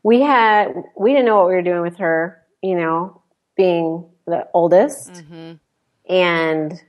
[0.03, 3.18] we had we didn't know what we were doing with her, you know,
[3.59, 5.25] being the oldest.
[5.29, 5.53] hmm
[6.09, 6.81] and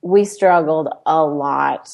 [0.00, 1.90] we struggled a lot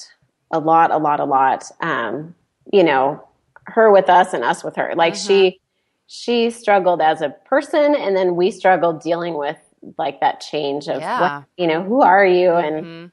[0.52, 2.32] a lot a lot a lot um
[2.72, 3.20] you know
[3.66, 5.58] her with us and us with her like she
[6.06, 9.56] she struggled as a person and then we struggled dealing with
[9.98, 11.20] like that change of Yeah.
[11.20, 13.10] what, you know who are you and Mhm.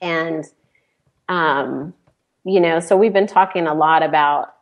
[0.00, 0.44] and
[1.28, 1.94] um
[2.44, 4.54] you know so we've been talking a lot about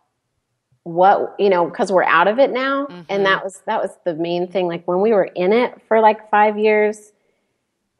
[0.84, 3.04] what you know because we're out of it now Mhm.
[3.08, 6.00] and that was that was the main thing like when we were in it for
[6.00, 7.12] like five years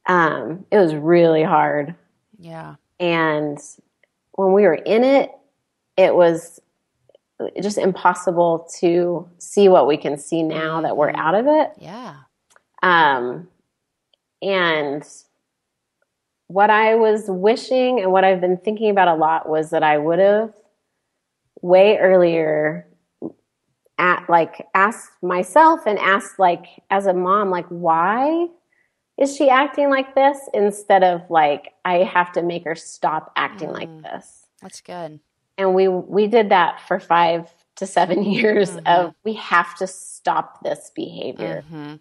[0.07, 1.95] um it was really hard
[2.39, 2.77] Yeah.
[2.99, 3.59] and
[4.33, 5.31] when we were in it
[5.97, 6.61] it was
[7.61, 11.19] just impossible to see what we can see now that we're Mhm.
[11.19, 12.15] out of it Yeah.
[12.83, 13.49] um,
[14.41, 15.05] and
[16.47, 19.99] what I was wishing and what I've been thinking about a lot was that I
[19.99, 20.55] would have
[21.63, 22.87] way earlier
[23.99, 28.47] at like asked myself and asked like as a mom like why
[29.19, 33.73] is she acting like this instead of like I have to make her stop acting
[33.73, 34.03] like Mm.
[34.03, 35.19] this That's good.
[35.57, 38.87] and we we did that for 5 to 7 years Mhm.
[38.87, 41.95] of we have to stop this behavior hmm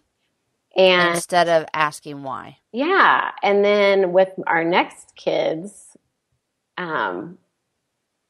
[0.75, 2.57] and Instead of asking why.
[2.71, 3.31] Yeah.
[3.41, 5.97] And then with our next kids,
[6.77, 7.39] um,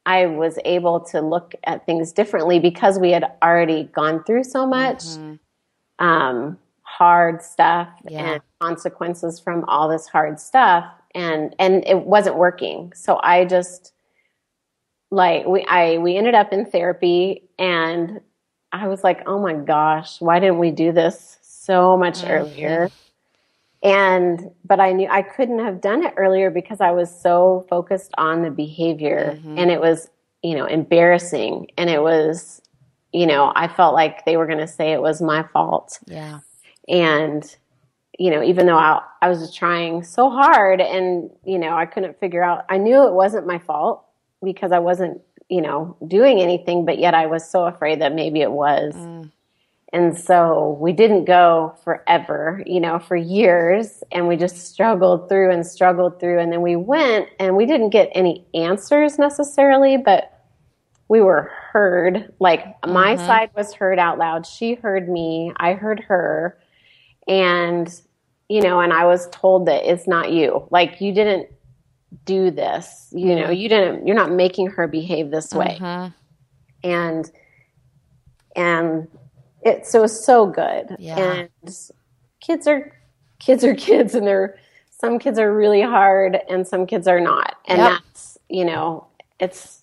[0.08, 4.66] I was able to look at things differently because we had already gone through so
[4.66, 5.40] much Mhm.
[6.00, 8.34] um, hard stuff Yeah.
[8.34, 12.94] and consequences from all this hard stuff, and and it wasn't working.
[12.94, 13.94] So I just
[15.12, 18.22] like we I we ended up in therapy, and
[18.72, 22.30] I was like, oh my gosh, why didn't we do this so much Mhm.
[22.30, 22.92] earlier?
[23.88, 28.12] And but I knew I couldn't have done it earlier because I was so focused
[28.18, 29.58] on the behavior, Mhm.
[29.60, 30.10] and it was
[30.44, 32.62] you know embarrassing, and it was
[33.14, 36.40] you know I felt like they were going to say it was my fault Yeah.
[36.90, 37.44] and
[38.20, 42.20] you know even though I, I was trying so hard and you know i couldn't
[42.20, 44.04] figure out i knew it wasn't my fault
[44.44, 48.42] because i wasn't you know doing anything but yet i was so afraid that maybe
[48.42, 49.32] it was Mm.
[49.94, 55.52] And so we didn't go forever you know for years and we just struggled through
[55.52, 60.34] and struggled through and then we went and we didn't get any answers necessarily but
[61.10, 62.34] we were heard.
[62.40, 63.26] Like my Mhm.
[63.26, 64.46] side was heard out loud.
[64.46, 65.54] She heard me.
[65.56, 66.58] I heard her.
[67.30, 67.88] And
[68.50, 70.68] you know and i was told that it's not you.
[70.70, 71.48] Like you didn't
[72.26, 73.08] do this.
[73.16, 75.78] You know you didn't you're not making her behave this way.
[75.80, 76.14] Mhm.
[76.84, 77.32] and
[78.58, 79.08] and
[79.68, 81.20] it so it was so good Yeah.
[81.64, 81.76] and
[82.40, 82.92] kids are
[83.40, 84.58] kids are kids and they're
[85.00, 87.92] some kids are really hard and some kids are not and Yep.
[87.92, 89.08] that's you know
[89.40, 89.82] it's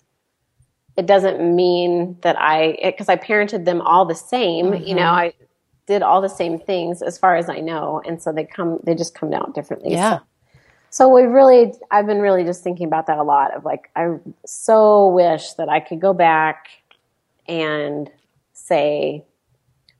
[0.97, 5.23] it doesn't mean that i because i parented them all the same you know Mhm.
[5.25, 5.33] i
[5.87, 8.95] did all the same things as far as i know and so they come they
[8.95, 10.17] just come out differently Yeah.
[10.19, 10.23] so,
[10.89, 14.03] So we really, I've been really just thinking about that a lot of like, I
[14.45, 16.67] so wish that I could go back
[17.47, 18.09] and
[18.53, 19.25] say,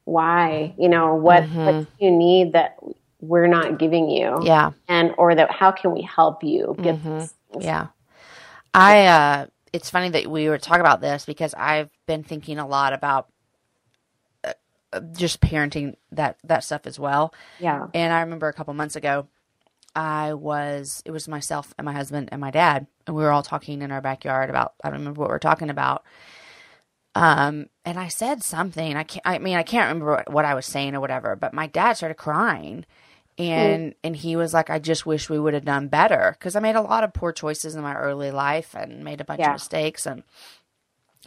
[0.05, 1.65] why, you know, what, Mm-hmm.
[1.65, 2.77] what do you need that
[3.19, 4.37] we're not giving you?
[4.43, 4.71] Yeah.
[4.87, 7.19] And, or that, how can we help you get Mhm.
[7.19, 7.33] this?
[7.59, 7.87] Yeah.
[8.73, 12.67] I uh it's funny that we were talking about this because I've been thinking a
[12.67, 13.27] lot about
[14.43, 14.53] uh,
[14.93, 17.33] uh, just parenting that that stuff as well.
[17.59, 17.87] Yeah.
[17.93, 19.27] And I remember a couple months ago
[19.95, 23.43] I was it was myself and my husband and my dad and we were all
[23.43, 26.03] talking in our backyard about I don't remember what we are talking about.
[27.15, 28.95] Um and I said something.
[28.95, 31.53] I can't I mean I can't remember what, what I was saying or whatever, but
[31.53, 32.85] my dad started crying
[33.37, 36.61] and and he was like i just wish we would have done better because i
[36.61, 39.49] made a lot of poor choices in my early life and made a bunch Yeah.
[39.49, 40.23] of mistakes and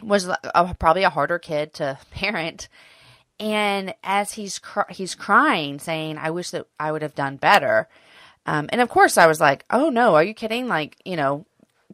[0.01, 2.67] was a- probably a harder kid to parent
[3.39, 7.87] and as he's cr- he's crying saying i wish that i would have done better
[8.47, 11.45] um, and of course i was like oh no are you kidding like you know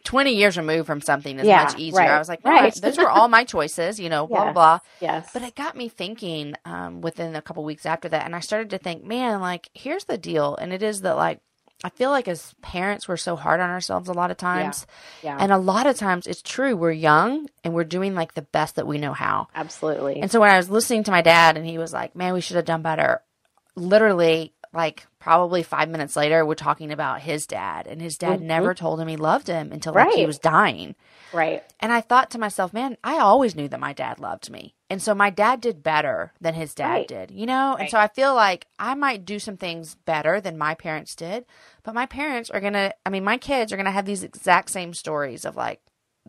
[0.05, 2.73] 20 years removed from something is Yeah, much easier right, i was like no, right.
[2.81, 4.53] those were all my choices you know blah blah Yes.
[4.53, 5.29] blah Yes.
[5.33, 8.69] but it got me thinking um, within a couple weeks after that, and I started
[8.69, 11.41] to think, man, like here's the deal, and it is that like
[11.83, 14.87] I feel like as parents we're so hard on ourselves a lot of times,
[15.21, 15.37] yeah.
[15.39, 18.75] and a lot of times it's true we're young and we're doing like the best
[18.77, 19.49] that we know how.
[19.53, 20.21] Absolutely.
[20.21, 22.41] And so when I was listening to my dad, and he was like, "Man, we
[22.41, 23.21] should have done better,"
[23.75, 28.43] literally like probably five minutes later, we're talking about his dad, and his dad Mhm.
[28.43, 30.95] never told him he loved him until like he was dying.
[31.33, 31.63] right.
[31.81, 34.75] And I thought to myself, man, I always knew that my dad loved me.
[34.89, 37.07] And so my dad did better than his dad Right.
[37.07, 37.75] did, you know?
[37.77, 41.45] And so I feel like I might do some things better than my parents did,
[41.83, 44.23] but my parents are going to, I mean, my kids are going to have these
[44.23, 45.81] exact same stories of like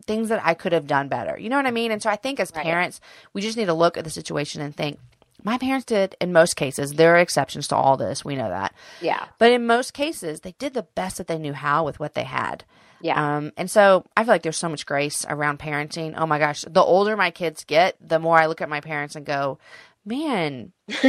[0.05, 1.37] things that I could have done better.
[1.39, 1.91] You know what I mean?
[1.91, 2.63] And so I think as Right.
[2.63, 2.99] parents,
[3.33, 4.99] we just need to look at the situation and think,
[5.43, 6.93] my parents did in most cases.
[6.93, 8.25] There are exceptions to all this.
[8.25, 8.73] We know that.
[9.01, 9.25] Yeah.
[9.37, 12.23] But in most cases, they did the best that they knew how with what they
[12.23, 12.63] had.
[13.01, 13.37] Yeah.
[13.37, 16.15] Um, and so I feel like there's so much grace around parenting.
[16.17, 19.15] Oh my gosh, the older my kids get, the more I look at my parents
[19.15, 19.59] and go,
[20.03, 20.71] man,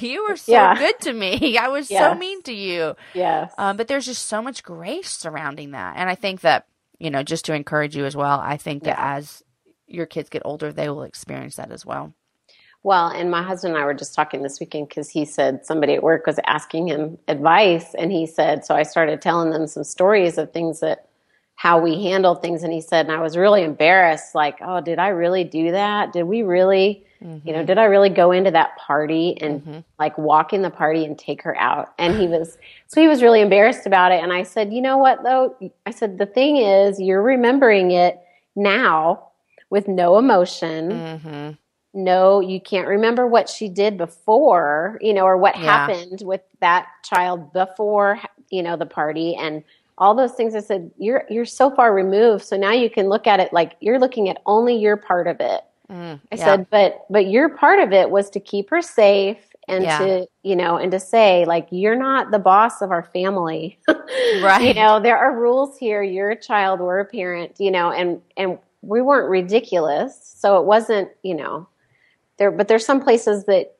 [0.00, 0.74] you were so Yeah.
[0.76, 1.56] good to me.
[1.60, 2.96] I was so mean to you.
[3.14, 3.52] yes.
[3.58, 5.94] Um, but there's just so much grace surrounding that.
[5.96, 6.66] And I think that,
[6.98, 9.16] you know, just to encourage you as well, I think that Yeah.
[9.16, 9.42] as
[9.86, 12.14] your kids get older, they will experience that as well.
[12.84, 15.94] Well, and my husband and I were just talking this weekend because he said somebody
[15.94, 19.84] at work was asking him advice, and he said, so I started telling them some
[19.84, 21.08] stories of things that
[21.54, 24.98] how we handled things, and he said, and I was really embarrassed, like, oh, did
[24.98, 26.12] I really do that?
[26.12, 27.04] Did we really,
[27.44, 31.04] you know, did I really go into that party and like walk in the party
[31.04, 31.94] and take her out?
[31.98, 32.58] And he was,
[32.88, 35.56] so he was really embarrassed about it, and I said, you know what though?
[35.86, 38.18] I said the thing is, you're remembering it
[38.56, 39.28] now
[39.70, 41.50] with no emotion Mm-hmm.
[41.94, 45.86] No, you can't remember what she did before, you know, or what Yeah.
[45.86, 48.18] happened with that child before,
[48.50, 49.62] you know, the party and
[49.98, 50.54] all those things.
[50.54, 52.44] I said, you're, you're so far removed.
[52.44, 55.40] So now you can look at it like you're looking at only your part of
[55.40, 55.60] it.
[55.90, 59.38] Mm, I said, but, but your part of it was to keep her safe
[59.68, 59.98] and Yeah.
[59.98, 63.78] to, you know, and to say like, you're not the boss of our family.
[64.40, 64.62] Right.
[64.62, 66.02] You know, there are rules here.
[66.02, 70.18] You're a child, we're a parent, you know, and, and we weren't ridiculous.
[70.36, 71.66] So it wasn't, you know,
[72.42, 73.76] there, but there's some places that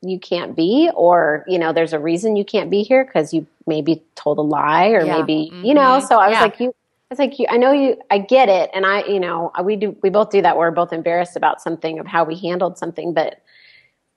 [0.00, 3.46] you can't be, or, you know, there's a reason you can't be here because you
[3.66, 5.18] maybe told a lie or Yeah.
[5.18, 6.06] maybe, you know, Mhm.
[6.08, 6.42] so I was Yeah.
[6.42, 6.72] like, you, I
[7.10, 8.70] was like, you, I know you, I get it.
[8.72, 10.56] And I, you know, we do, we both do that.
[10.56, 13.40] We're both embarrassed about something of how we handled something, but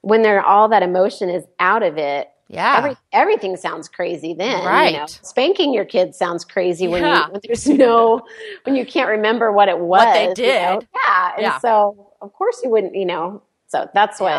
[0.02, 2.76] when there, all that emotion is out of it, yeah.
[2.78, 4.58] Every, everything sounds crazy then.
[4.60, 4.70] You know?
[4.70, 5.20] Right.
[5.24, 8.22] Spanking your kids sounds crazy when, you, when there's no,
[8.64, 10.06] when you can't remember what it was.
[10.06, 10.34] What they you know?
[10.36, 10.88] did.
[10.94, 11.32] Yeah.
[11.36, 11.58] And Yeah.
[11.60, 13.42] so, of course, you wouldn't, you know.
[13.74, 14.30] So that's what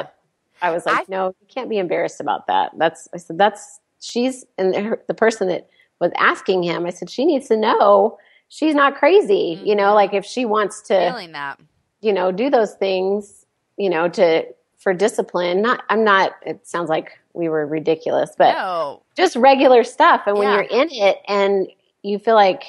[0.63, 0.69] Yeah.
[0.69, 2.71] I was like, I- no, you can't be embarrassed about that.
[2.79, 5.69] That's, I said, that's, she's, and her, the person that
[6.01, 8.17] was asking him, I said, she needs to know
[8.49, 9.61] she's not crazy.
[9.65, 9.95] You know, Mhm.
[9.95, 11.59] like if she wants to, feeling that.
[12.01, 13.45] you know, do those things,
[13.77, 14.47] you know, to,
[14.79, 19.03] for discipline, not, I'm not, it sounds like we were ridiculous, but No.
[19.17, 20.23] just regular stuff.
[20.27, 20.55] And when Yeah.
[20.55, 21.67] you're in it and
[22.03, 22.63] you feel like,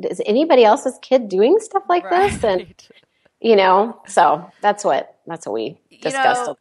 [0.00, 2.44] is anybody else's kid doing stuff like this?
[2.44, 2.66] And,
[3.40, 6.46] you know, so that's what, that's what we discussed.
[6.46, 6.56] know,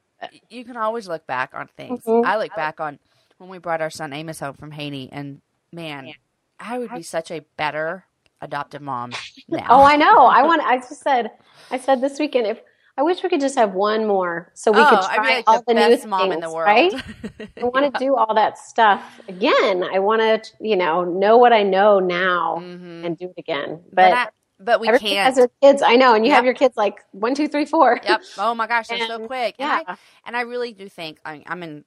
[0.49, 2.03] you can always look back on things.
[2.05, 2.25] Mhm.
[2.25, 2.99] I look back on
[3.37, 5.41] when we brought our son Amos home from Haiti, and
[5.71, 6.13] man,
[6.59, 8.05] I would be such a better
[8.41, 9.11] adoptive mom
[9.49, 9.67] now.
[9.69, 10.25] oh, I know.
[10.25, 11.31] I want, I just said,
[11.71, 12.61] I said this weekend, if
[12.95, 15.57] I wish we could just have one more so we Oh, could try like all
[15.59, 16.67] the the, new best things, mom in the world.
[16.67, 16.93] right?
[17.59, 19.83] I want to do all that stuff again.
[19.83, 23.03] I want to, you know, know what I know now Mhm.
[23.05, 23.81] and do it again.
[23.91, 24.29] But, But, I,
[24.59, 25.23] but we everybody can't.
[25.23, 25.81] has their kids.
[25.83, 28.01] I know, and you have your kids like one, two, three, four.
[28.01, 28.21] yep.
[28.37, 29.55] Oh my gosh, they're so And, quick.
[29.59, 29.95] And I Yeah,
[30.25, 31.83] and I really do think I, I'm a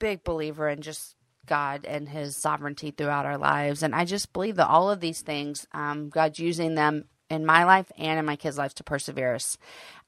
[0.00, 3.82] big believer in just God and His sovereignty throughout our lives.
[3.82, 7.64] And I just believe that all of these things, um, God's using them in my
[7.64, 9.58] life and in my kids' lives to persevere us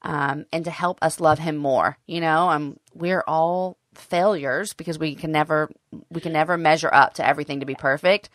[0.02, 1.98] um, and to help us love Him more.
[2.06, 5.70] You know, um, we're all failures because we can never
[6.10, 8.30] we can never measure up to everything to be perfect.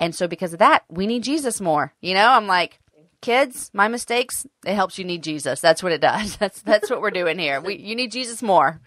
[0.00, 1.94] And so because of that, we need Jesus more.
[2.02, 2.79] You know, I'm like,
[3.22, 5.60] kids, my mistakes, it helps you need Jesus.
[5.60, 6.36] That's what it does.
[6.40, 7.60] That's that's what we're doing here.
[7.60, 8.80] We you need Jesus more.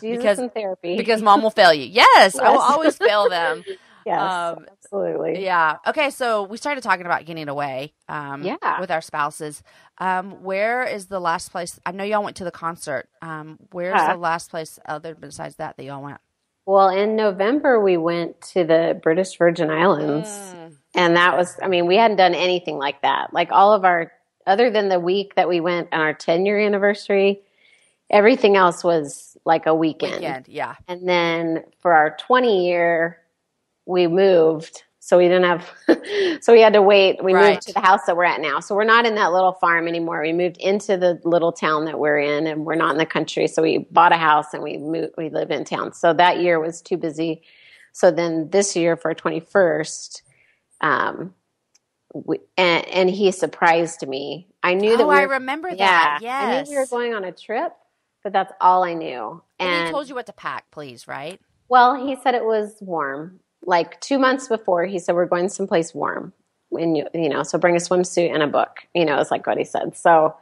[0.00, 0.96] Jesus because, and therapy.
[0.96, 1.84] Because mom will fail you.
[1.84, 3.62] Yes, I will always fail them.
[4.06, 5.44] yes, um, absolutely.
[5.44, 5.76] Yeah.
[5.86, 6.08] Okay.
[6.08, 7.92] So we started talking about getting away.
[8.08, 8.80] Um, Yeah.
[8.80, 9.62] With our spouses.
[9.98, 11.78] Um, where is the last place?
[11.84, 13.10] I know y'all went to the concert.
[13.20, 14.14] Um, where's Yeah.
[14.14, 16.18] the last place other besides that that y'all went?
[16.64, 20.69] Well, in November we went to the British Virgin Islands, Mm.
[20.94, 23.32] And that was I mean, we hadn't done anything like that.
[23.32, 24.12] Like all of our
[24.46, 27.40] other than the week that we went on our 10 year anniversary,
[28.10, 30.16] everything else was like a weekend.
[30.16, 30.48] Weekend.
[30.48, 30.74] Yeah.
[30.88, 33.18] And then for our 20 year,
[33.86, 34.82] we moved.
[35.02, 35.70] So we didn't have,
[36.42, 37.22] so we had to wait.
[37.24, 37.50] We Right.
[37.54, 38.60] moved to the house that we're at now.
[38.60, 40.20] So we're not in that little farm anymore.
[40.22, 43.46] We moved into the little town that we're in and we're not in the country.
[43.46, 45.94] So we bought a house and we moved, we live in town.
[45.94, 47.42] So that year was too busy.
[47.92, 50.22] So then this year for our 21st,
[50.80, 51.34] um,
[52.14, 54.48] we, and, and he surprised me.
[54.62, 56.20] I knew that Oh, we I were, remember yeah, that.
[56.38, 57.72] I knew we were going on a trip,
[58.24, 59.42] but that's all I knew.
[59.58, 61.40] And he told you what to pack, please, right?
[61.68, 63.40] Well, he said it was warm.
[63.64, 66.32] Like two months before, he said we're going someplace warm.
[66.72, 68.78] And you, you know, so bring a swimsuit and a book.
[68.94, 69.96] You know, it's like what he said.
[69.96, 70.36] So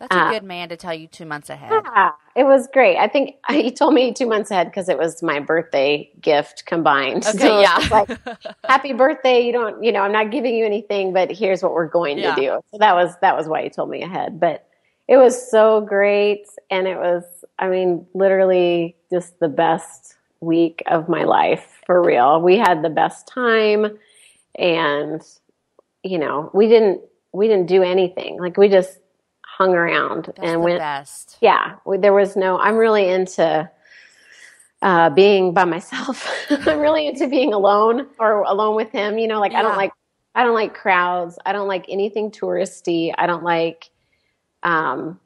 [0.00, 1.90] That's a Uh, good man to tell you two months ahead.
[1.94, 2.98] yeah, it was great.
[2.98, 7.24] I think he told me two months ahead because it was my birthday gift combined.
[7.28, 7.78] Okay, So yeah.
[7.90, 8.08] like
[8.68, 9.42] happy birthday.
[9.46, 12.24] You don't, you know, I'm not giving you anything, but here's what we're going Yeah.
[12.24, 12.60] to do.
[12.72, 14.40] So that was that was why he told me ahead.
[14.40, 14.66] But
[15.08, 17.24] it was so great, and it was,
[17.58, 22.40] I mean, literally just the best week of my life for real.
[22.42, 23.98] We had the best time,
[24.58, 25.22] and
[26.02, 28.38] you know, we didn't we didn't do anything.
[28.40, 28.98] Like we just
[29.60, 31.36] hung around That's and the went best.
[31.42, 33.70] yeah there was no i'm really into
[34.80, 39.38] uh, being by myself i'm really into being alone or alone with him you know
[39.38, 39.92] like i don't like
[40.34, 43.90] i don't like crowds i don't like anything touristy i don't like
[44.62, 45.20] um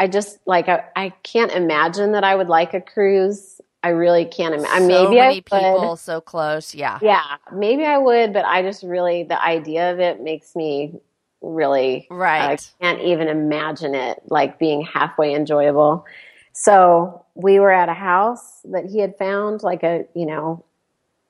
[0.00, 4.24] i just like i, I can't imagine that i would like a cruise i really
[4.24, 6.74] can't imagine so maybe many i would people so close.
[6.74, 6.98] Yeah.
[7.00, 11.00] yeah maybe i would but i just really the idea of it makes me
[11.42, 12.72] really Right.
[12.80, 16.06] I can't even imagine it like being halfway enjoyable.
[16.52, 20.64] So we were at a house that he had found, like a you know,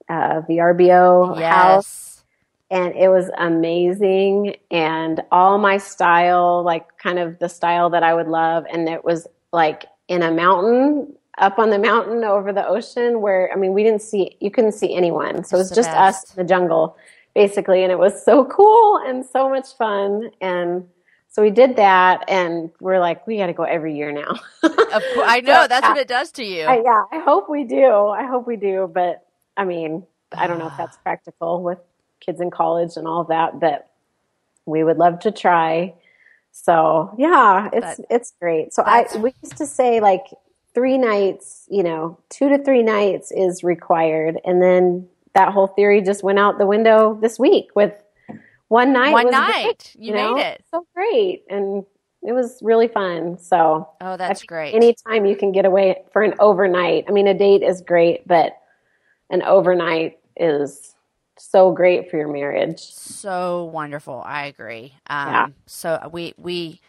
[0.09, 2.25] uh, VRBO house,
[2.71, 4.57] and it was amazing.
[4.71, 9.05] And all my style, like kind of the style that I would love, and it
[9.05, 11.15] was like in a mountain.
[11.39, 14.73] Up on the mountain over the ocean, where I mean, we didn't see, you couldn't
[14.73, 15.45] see anyone.
[15.45, 16.95] So it was just us in the jungle
[17.35, 20.87] basically and it was so cool and so much fun and
[21.29, 25.03] so we did that and we're like we got to go every year now Of
[25.15, 25.89] course, I know So, that's yeah.
[25.91, 26.65] what it does to you.
[26.65, 29.27] I, yeah i hope we do i hope we do but
[29.57, 30.05] i mean
[30.37, 31.79] i don't know if that's practical with
[32.21, 33.89] kids in college and all of that but
[34.67, 35.95] we would love to try
[36.53, 40.25] so yeah it's That- it's great so i we used to say like
[40.75, 46.01] three nights you know two to three nights is required and then that whole theory
[46.03, 47.93] just went out the window this week with
[48.69, 49.95] one night One great, night.
[49.99, 50.35] You know?
[50.35, 50.65] made it.
[50.71, 51.85] so great and
[52.23, 54.75] it was really fun so Oh, that's great.
[54.75, 58.57] anytime you can get away for an overnight i mean a date is great but
[59.31, 60.95] an overnight is
[61.39, 64.23] so great for your marriage so wonderful.
[64.25, 64.95] I agree.
[65.09, 65.47] Um, Yeah.
[65.67, 66.81] So we we,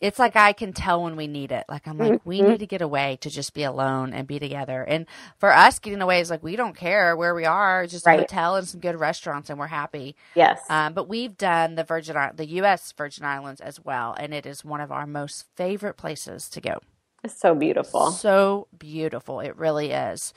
[0.00, 1.64] it's like I can tell when we need it.
[1.68, 2.48] Like I'm like we Mhm.
[2.50, 4.82] need to get away to just be alone and be together.
[4.82, 5.06] And
[5.38, 7.82] for us, getting away is like we don't care where we are.
[7.84, 10.14] It's just a hotel and some good restaurants, and we're happy.
[10.34, 12.92] yes Um, but we've done the Virgin, Isl- the U.S.
[12.92, 16.78] Virgin Islands as well, and it is one of our most favorite places to go.
[17.24, 20.32] it's so beautiful So beautiful, it really is.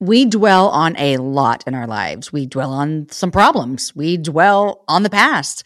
[0.00, 2.32] We dwell on a lot in our lives.
[2.32, 3.94] We dwell on some problems.
[3.94, 5.62] We dwell on the past.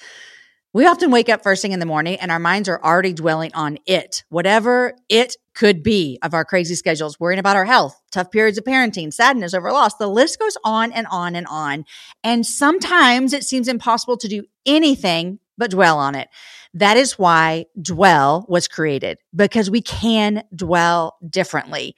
[0.74, 3.54] We often wake up first thing in the morning and our minds are already dwelling
[3.54, 8.32] on it, whatever it could be of our crazy schedules, worrying about our health, tough
[8.32, 9.94] periods of parenting, sadness over loss.
[9.98, 11.84] The list goes on and on and on.
[12.24, 16.28] And sometimes it seems impossible to do anything but dwell on it.
[16.74, 21.94] That is why dwell was created because we can dwell differently.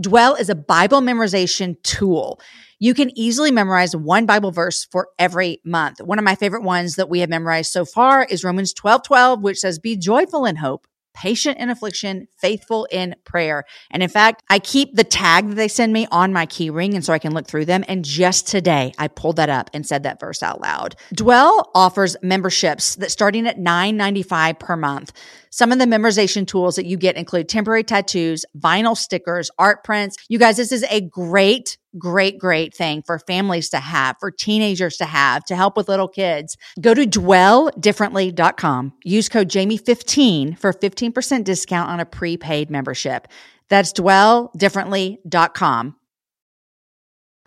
[0.00, 2.40] Dwell is a Bible memorization tool.
[2.78, 6.00] You can easily memorize one Bible verse for every month.
[6.00, 9.42] One of my favorite ones that we have memorized so far is Romans 12 12,
[9.42, 10.86] which says, Be joyful in hope,
[11.18, 13.64] patient in affliction, faithful in prayer.
[13.90, 16.94] And in fact, I keep the tag that they send me on my key ring.
[16.94, 17.84] And so I can look through them.
[17.88, 20.94] And just today, I pulled that up and said that verse out loud.
[21.12, 25.12] Dwell offers memberships that starting at $9.95 per month.
[25.50, 30.16] Some of the memorization tools that you get include temporary tattoos, vinyl stickers, art prints.
[30.28, 34.96] You guys, this is a great, great, great thing for families to have, for teenagers
[34.98, 36.56] to have, to help with little kids.
[36.80, 38.92] Go to dwelldifferently.com.
[39.04, 43.28] Use code Jamie15 for 15% discount on a prepaid membership.
[43.68, 45.96] That's dwelldifferently.com.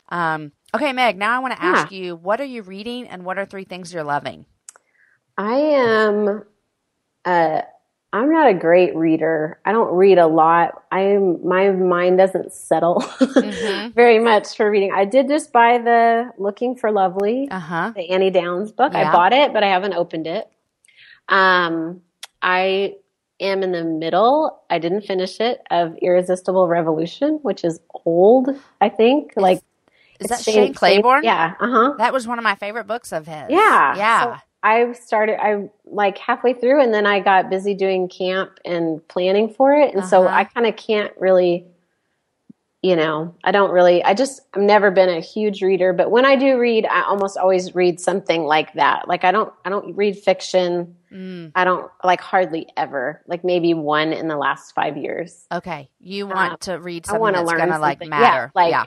[0.10, 1.70] Um, okay, Meg, now I want to Yeah.
[1.72, 4.46] ask you what are you reading and what are three things you're loving?
[5.38, 6.44] I am
[7.26, 7.62] uh
[8.14, 9.60] I'm not a great reader.
[9.66, 10.84] I don't read a lot.
[10.92, 13.94] I'm my mind doesn't settle Mhm.
[13.94, 14.92] very much for reading.
[14.94, 17.94] I did just buy the Looking for Lovely, Uh huh.
[17.96, 18.94] the Annie Downs book.
[18.94, 19.10] Yeah.
[19.10, 20.50] I bought it, but I haven't opened it.
[21.30, 22.02] Um
[22.42, 22.96] I
[23.40, 24.62] am in the middle.
[24.70, 28.50] I didn't finish it of Irresistible Revolution, which is old,
[28.82, 29.34] I think.
[29.38, 29.62] like
[30.20, 31.24] Is that Shane Claiborne?
[31.24, 31.94] Yeah, uh-huh.
[31.98, 33.46] That was one of my favorite books of his.
[33.50, 33.96] Yeah.
[33.96, 34.24] Yeah.
[34.24, 39.06] So I started, I like halfway through, and then I got busy doing camp and
[39.08, 39.94] planning for it.
[39.96, 40.36] And so Uh-huh.
[40.36, 41.66] I kind of can't really,
[42.84, 45.94] you know, I don't really, I just, I've never been a huge reader.
[45.94, 49.08] But when I do read, I almost always read something like that.
[49.08, 50.96] Like I don't, I don't read fiction.
[51.12, 55.46] Mm, I don't like hardly ever, like maybe one in the last five years.
[55.52, 55.90] okay.
[56.00, 58.52] You want Um, to read I something want to that's learn going to like matter.
[58.56, 58.86] Yeah, like, yeah.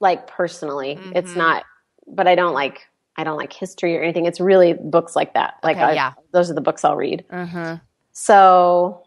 [0.00, 1.36] like personally, it's Mhm.
[1.36, 1.64] not,
[2.06, 2.86] but I don't like,
[3.16, 4.26] I don't like history or anything.
[4.26, 5.54] It's really books like that.
[5.62, 6.12] Like, Okay, I, yeah.
[6.32, 7.24] those are the books I'll read.
[7.30, 7.76] Mm-hmm.
[8.12, 9.02] So,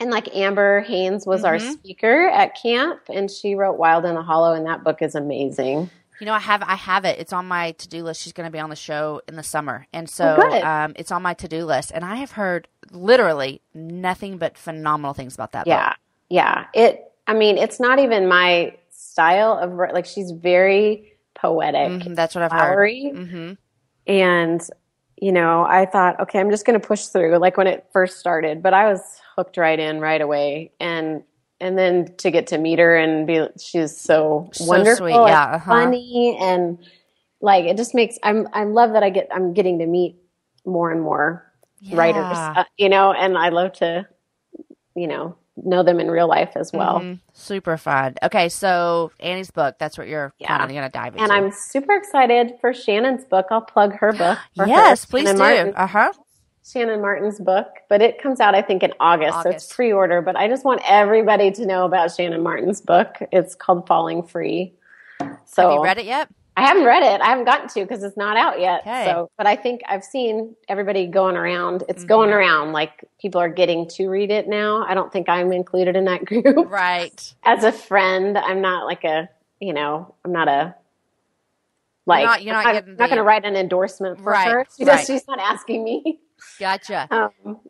[0.00, 1.72] and like Amber Haines was our Mhm.
[1.72, 5.90] speaker at camp, and she wrote Wild in the Hollow, and that book is amazing.
[6.20, 7.18] You know, I have I have it.
[7.18, 8.22] It's on my to do list.
[8.22, 11.10] She's going to be on the show in the summer, and so Oh, um, it's
[11.12, 11.90] on my to do list.
[11.94, 15.66] And I have heard literally nothing but phenomenal things about that.
[15.66, 15.96] Yeah, book.
[16.30, 16.64] yeah.
[16.74, 16.82] Yeah.
[16.86, 17.12] It.
[17.26, 20.06] I mean, it's not even my style of like.
[20.06, 22.90] She's very poetic, Mhm, that's what I've heard.
[22.90, 23.52] Mm-hmm.
[24.06, 24.68] and
[25.20, 27.38] you know, I thought, okay, I'm just going to push through.
[27.38, 29.00] Like when it first started, but I was
[29.36, 31.22] hooked right in right away, and
[31.60, 35.28] and then to get to meet her and be, she's so, So wonderful, sweet, and
[35.28, 35.70] yeah, uh-huh.
[35.70, 36.78] funny, and
[37.40, 38.18] like it just makes.
[38.22, 40.16] I'm I love that I get I'm getting to meet
[40.66, 41.46] more and more
[41.92, 42.26] writers,
[42.56, 44.06] uh, you know, and I love to,
[44.96, 47.00] you know, know them in real life as well.
[47.00, 47.20] Mhm.
[47.32, 48.14] Super fun.
[48.22, 49.76] Okay, so Annie's book.
[49.78, 50.48] That's what you're Yeah.
[50.48, 51.22] kind of going to dive into.
[51.22, 53.46] And I'm super excited for Shannon's book.
[53.50, 54.38] I'll plug her book.
[54.56, 55.72] for her, yes, please Shannon do.
[55.76, 56.12] Uh huh.
[56.66, 59.66] Shannon Martin's book, but it comes out I think in August, so August.
[59.66, 60.22] it's pre-order.
[60.22, 63.16] But I just want everybody to know about Shannon Martin's book.
[63.32, 64.72] It's called Falling Free.
[65.44, 66.28] So Have you read it yet?
[66.56, 67.20] I haven't read it.
[67.20, 68.82] I haven't gotten to because it's not out yet.
[68.82, 69.06] Okay.
[69.06, 71.82] So, but I think I've seen everybody going around.
[71.88, 72.08] It's Mm-hmm.
[72.08, 74.84] going around like people are getting to read it now.
[74.86, 76.70] I don't think I'm included in that group.
[76.70, 77.34] Right.
[77.42, 79.28] As a friend, I'm not like a,
[79.60, 80.74] you know, I'm not a
[82.06, 84.66] like not- you're not I'm not going to write an endorsement for Right, her.
[84.78, 85.04] She right.
[85.06, 86.20] she's not asking me.
[86.60, 87.08] Gotcha.
[87.44, 87.60] Um,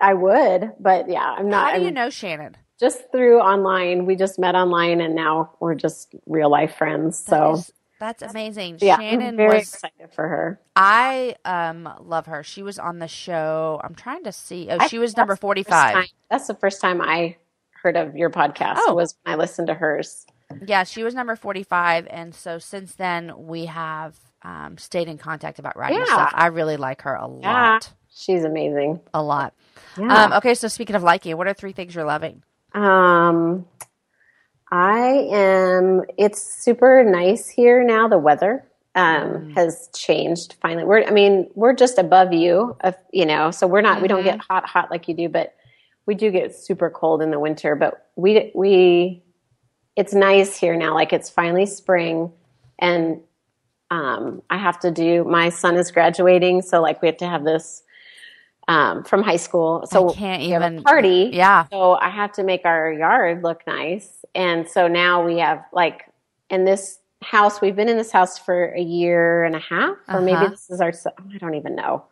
[0.00, 1.70] I would, but yeah, I'm not.
[1.70, 2.56] How do you I'm know Shannon?
[2.80, 4.06] just through online.
[4.06, 7.22] We just met online, and now we're just real life friends.
[7.24, 8.78] That So that's amazing.
[8.80, 9.74] yeah, Shannon I'm very was.
[9.74, 10.60] excited for her.
[10.76, 12.42] I um love her.
[12.42, 13.80] She was on the show.
[13.84, 14.68] I'm trying to see.
[14.70, 15.94] Oh, I she was number that's the first 45.
[15.94, 17.36] time- That's the first time I
[17.82, 18.74] heard of your podcast.
[18.78, 18.94] Oh.
[18.94, 20.26] Was when I listened to hers.
[20.66, 22.06] Yeah, she was number 45.
[22.10, 26.04] And so since then, we have um, stayed in contact about writing Yeah.
[26.04, 26.30] stuff.
[26.34, 27.52] I really like her a Yeah.
[27.72, 27.92] lot.
[28.14, 29.00] She's amazing.
[29.14, 29.54] A lot.
[29.98, 30.24] Yeah.
[30.24, 32.42] Um, okay, so speaking of liking, what are three things you're loving?
[32.74, 33.66] Um,
[34.74, 36.02] I am.
[36.18, 38.08] It's super nice here now.
[38.08, 38.64] The weather
[38.96, 39.54] um, Mm.
[39.54, 40.84] has changed finally.
[40.84, 41.04] We're.
[41.04, 42.76] I mean, we're just above you.
[42.80, 44.02] Of you know, so we're not.
[44.02, 45.54] We don't get hot, hot like you do, but
[46.06, 47.76] we do get super cold in the winter.
[47.76, 49.22] But we we.
[49.94, 50.92] It's nice here now.
[50.92, 52.32] Like it's finally spring,
[52.80, 53.20] and
[53.92, 55.22] um, I have to do.
[55.22, 57.82] My son is graduating, so like we have to have this.
[58.66, 60.82] Um, from high school, so I can't we have a even.
[60.84, 61.28] party.
[61.34, 61.66] Yeah.
[61.70, 64.23] So I have to make our yard look nice.
[64.34, 66.06] And so now we have like
[66.50, 70.20] in this house, we've been in this house for a year and a half, or
[70.20, 70.48] maybe Uh-huh.
[70.50, 70.92] this is our,
[71.32, 72.04] I don't even know.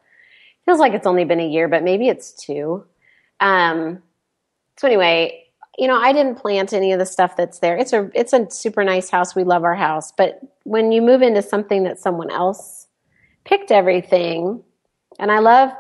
[0.65, 2.85] Feels like it's only been a year, but maybe it's two.
[3.41, 4.03] Um,
[4.79, 5.45] so anyway,
[5.77, 7.77] you know, I didn't plant any of the stuff that's there.
[7.77, 9.35] It's a, it's a super nice house.
[9.35, 10.13] We love our house.
[10.13, 12.87] But when you move into something that someone else
[13.45, 14.63] picked everything,
[15.19, 15.71] and I love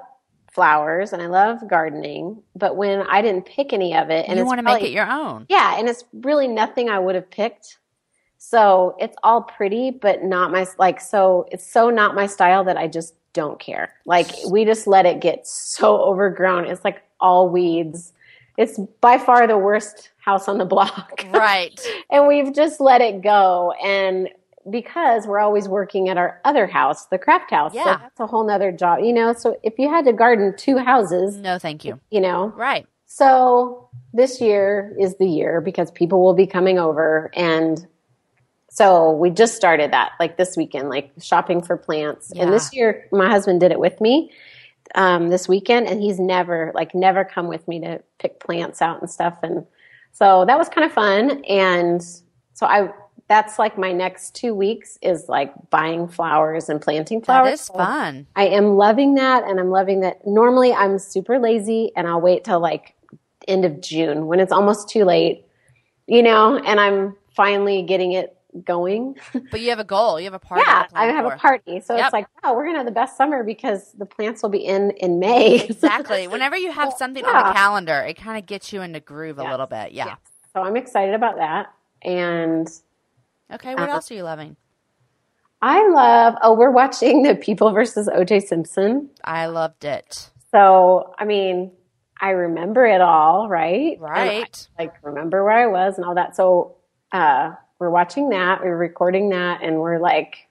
[0.53, 4.44] flowers and I love gardening, but when I didn't pick any of it, and you
[4.44, 5.46] want to make it your own.
[5.48, 7.78] yeah, and it's really nothing I would have picked.
[8.38, 11.00] So it's all pretty, but not my like.
[11.00, 13.94] So it's so not my style that I just don't care.
[14.05, 16.66] Like we just let it get so overgrown.
[16.66, 18.12] It's like all weeds.
[18.59, 21.24] It's by far the worst house on the block.
[21.32, 21.80] Right.
[22.11, 23.72] and we've just let it go.
[23.82, 24.28] And
[24.70, 27.72] because we're always working at our other house, the craft house.
[27.74, 27.84] Yeah.
[27.84, 29.32] So that's a whole nother job, you know.
[29.32, 32.00] So if you had to garden two houses, No, thank you.
[32.10, 32.48] you know.
[32.56, 32.86] Right.
[33.06, 37.86] So this year is the year because people will be coming over and
[38.70, 42.32] so we just started that like this weekend, like shopping for plants.
[42.34, 42.44] Yeah.
[42.44, 44.32] And this year my husband did it with me
[44.94, 49.02] um, this weekend and he's never like never come with me to pick plants out
[49.02, 49.36] and stuff.
[49.42, 49.66] And
[50.12, 51.44] so that was kind of fun.
[51.44, 52.02] And
[52.54, 52.88] so I
[53.32, 57.46] that's like my next two weeks is like buying flowers and planting flowers.
[57.46, 58.26] That is fun.
[58.36, 60.26] I am loving that, and I'm loving that.
[60.26, 62.94] Normally, I'm super lazy, and I'll wait till like
[63.48, 65.46] end of June when it's almost too late,
[66.06, 66.58] you know.
[66.58, 69.16] And I'm finally getting it going.
[69.50, 70.20] But you have a goal.
[70.20, 70.64] You have a party.
[70.66, 71.32] yeah, I have for.
[71.32, 72.04] a party, so Yep.
[72.04, 74.90] it's like, wow, we're gonna have the best summer because the plants will be in
[75.04, 75.64] in May.
[75.70, 76.28] Exactly.
[76.28, 79.38] Whenever you have something on the calendar, it kind of gets you into the groove
[79.38, 79.92] a little bit.
[79.92, 80.04] Yeah.
[80.08, 80.18] Yes.
[80.52, 81.72] so I'm excited about that,
[82.02, 82.68] and
[83.53, 83.74] Okay.
[83.74, 83.92] What Uh-huh.
[83.94, 84.57] else are you loving?
[85.61, 86.34] I love.
[86.42, 88.40] Oh, we're watching the People versus O.J.
[88.40, 89.11] Simpson.
[89.24, 90.30] I loved it.
[90.50, 91.72] So, I mean,
[92.20, 93.96] I remember it all, right?
[93.96, 94.68] And I, Right.
[94.78, 96.36] like remember where I was and all that.
[96.36, 96.76] So
[97.12, 100.48] uh, we're watching that, we're recording that, and we're like,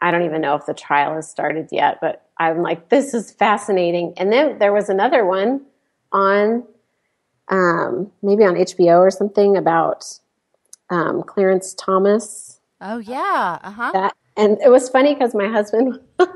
[0.00, 3.30] I don't even know if the trial has started yet, but I'm like, this is
[3.32, 4.14] fascinating.
[4.16, 5.64] And then there was another one
[6.12, 6.64] on
[7.48, 10.04] um, maybe on HBO or something about
[10.94, 12.60] um, Clarence Thomas.
[12.80, 13.58] Oh yeah.
[13.62, 14.10] Uh huh.
[14.36, 16.26] And it was funny because my husband he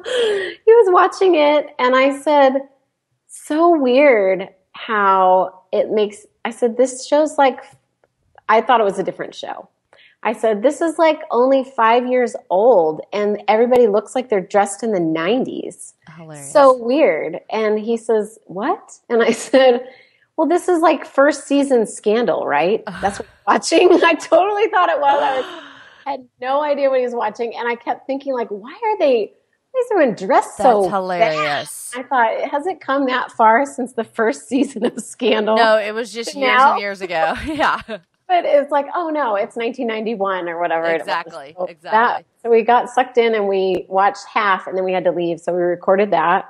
[0.66, 2.68] was watching it and I said,
[3.26, 7.60] so weird how it makes I said, this show's like
[8.48, 9.68] I thought it was a different show.
[10.22, 14.82] I said, this is like only five years old and everybody looks like they're dressed
[14.82, 15.94] in the nineties.
[16.16, 16.52] Hilarious.
[16.52, 17.40] So weird.
[17.50, 18.98] And he says, What?
[19.08, 19.86] And I said,
[20.38, 22.84] Well, this is like first season scandal, right?
[23.02, 23.88] That's what I'm watching.
[24.04, 25.20] I totally thought it was.
[25.20, 25.62] I was,
[26.06, 27.56] had no idea what he was watching.
[27.56, 29.32] And I kept thinking, like, why are they
[29.72, 31.90] why is everyone dressed That's so hilarious.
[31.92, 32.04] bad?
[32.04, 35.56] I thought, has it come that far since the first season of Scandal?
[35.56, 36.72] No, it was just years Now?
[36.74, 37.34] and years ago.
[37.44, 37.82] yeah.
[37.86, 40.84] But it's like, oh no, it's 1991 or whatever.
[40.86, 41.00] it was.
[41.02, 41.90] Exactly, So exactly.
[41.90, 45.10] that- so we got sucked in and we watched half and then we had to
[45.10, 45.40] leave.
[45.40, 46.48] So we recorded that.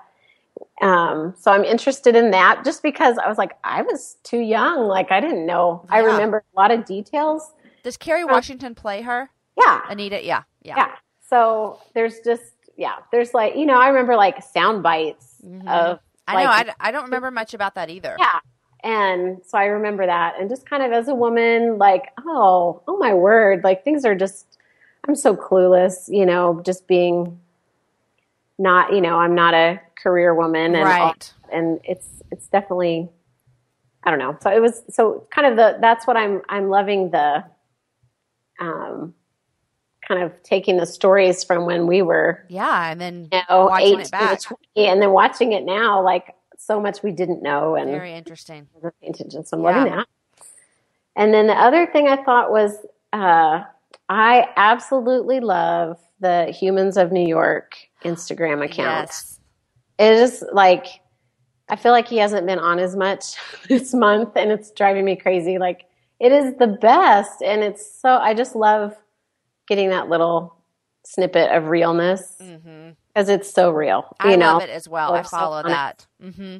[0.81, 4.87] Um, so I'm interested in that just because I was like, I was too young.
[4.87, 5.85] Like I didn't know.
[5.91, 7.53] I remember a lot of details.
[7.83, 9.31] Does Kerry Washington play her?
[9.57, 9.81] Yeah.
[9.89, 10.25] Anita?
[10.25, 10.43] Yeah.
[10.63, 10.75] Yeah.
[10.77, 10.89] Yeah.
[11.29, 15.69] So there's just, yeah, there's like, you know, I remember like sound bites Mhm.
[15.69, 16.51] of, I know.
[16.51, 18.17] like- I, d- I don't remember much about that either.
[18.19, 18.41] yeah.
[18.85, 20.39] And so I remember that.
[20.39, 24.15] And just kind of as a woman, like, oh, oh my word, like things are
[24.15, 24.57] just,
[25.09, 27.41] I'm so clueless, you know, just being
[28.59, 31.35] not, you know, I'm not a career woman and, all- Right.
[31.53, 33.09] and it's, it's definitely,
[34.05, 34.37] I don't know.
[34.41, 37.45] So it was, so kind of the, that's what I'm, I'm loving the,
[38.61, 39.15] um,
[40.07, 42.91] kind of taking the stories from when we were, Yeah.
[42.91, 44.41] And then you know, Watching it back.
[44.41, 47.77] 20 and then watching it now, like so much we didn't know.
[47.77, 48.67] And, very interesting.
[49.03, 49.45] attention.
[49.45, 49.71] So I'm Yeah.
[49.79, 50.07] loving that.
[51.15, 52.77] And then the other thing I thought was
[53.13, 53.63] uh,
[54.09, 59.09] I absolutely love the Humans of New York Instagram account.
[59.09, 59.41] Yes.
[59.99, 60.87] It is like
[61.69, 63.37] I feel like he hasn't been on as much
[63.69, 65.59] this month, and it's driving me crazy.
[65.59, 65.85] Like
[66.21, 68.95] it is the best, and it's so I just love
[69.67, 70.57] getting that little
[71.05, 74.15] snippet of realness because it's so real.
[74.21, 75.13] I know, love it as well.
[75.15, 75.67] I so follow it.
[75.67, 76.07] that.
[76.21, 76.59] hmm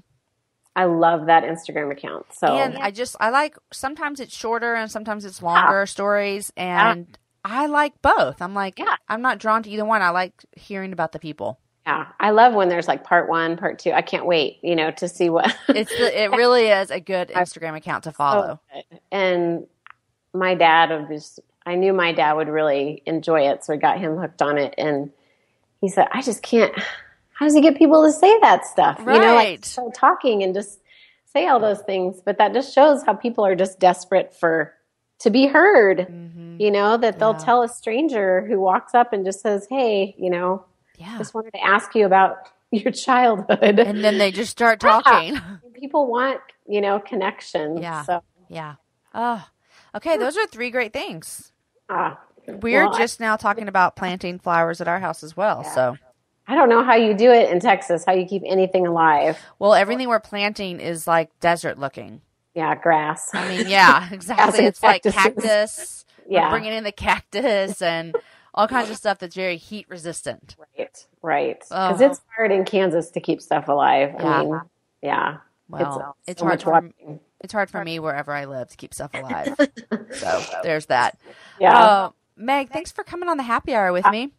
[0.77, 2.27] I love that Instagram account.
[2.33, 7.19] So And I just I like sometimes it's shorter and sometimes it's longer stories and
[7.51, 8.41] I like both.
[8.43, 8.97] I'm like Yeah.
[9.09, 10.03] I'm not drawn to either one.
[10.03, 11.59] I like hearing about the people.
[11.87, 13.93] Yeah, I love when there's like part one, part two.
[13.93, 15.57] I can't wait, you know, to see what.
[15.69, 18.61] It's the, it really is a good Instagram account to follow.
[18.75, 19.01] So good.
[19.11, 19.67] and
[20.35, 21.41] my dad was.
[21.65, 24.75] I knew my dad would really enjoy it, so I got him hooked on it.
[24.79, 25.11] And
[25.81, 26.73] he said, "I just can't.
[27.33, 28.99] How does he get people to say that stuff?
[29.01, 29.65] You know, like Right.
[29.65, 30.81] start talking and just
[31.33, 32.21] say all those things.
[32.23, 34.75] But that just shows how people are just desperate for
[35.21, 36.07] to be heard.
[36.09, 37.45] hmm You know, that they'll Yeah.
[37.45, 40.65] tell a stranger who walks up and just says, "Hey, you know,
[40.97, 41.17] Yeah.
[41.19, 42.37] just wanted to ask you about
[42.73, 45.01] your childhood." And then they just start Yeah.
[45.03, 45.41] talking.
[45.75, 48.03] people want you know connection Yeah.
[48.03, 48.75] so yeah.
[49.15, 49.47] Oh.
[49.95, 51.53] Okay, those are three great things.
[51.89, 55.63] ah, We're Well, just now talking about planting flowers at our house as well.
[55.63, 55.75] Yeah.
[55.75, 55.97] So,
[56.51, 59.75] i don't know how you do it in texas how you keep anything alive well,
[59.75, 62.23] everything we're planting is like desert looking.
[62.59, 64.65] Yeah grass I mean, yeah, exactly.
[64.65, 66.05] It's like cactus.
[66.29, 66.51] Yeah.
[66.51, 68.15] Bringing in the cactus and
[68.53, 70.57] all kinds of stuff that's very heat resistant.
[70.77, 71.65] Right, right.
[71.71, 71.89] Oh.
[71.89, 74.15] Because it's hard in Kansas to keep stuff alive.
[74.19, 74.27] Yeah.
[74.27, 74.61] I mean,
[75.01, 75.37] yeah.
[75.71, 77.21] Well, it's, it's so hard for walking.
[77.41, 79.55] it's hard for me wherever I live to keep stuff alive.
[80.13, 81.19] so there's that.
[81.61, 81.79] Yeah.
[81.79, 84.33] Uh, Meg, thanks for coming on the happy hour with me.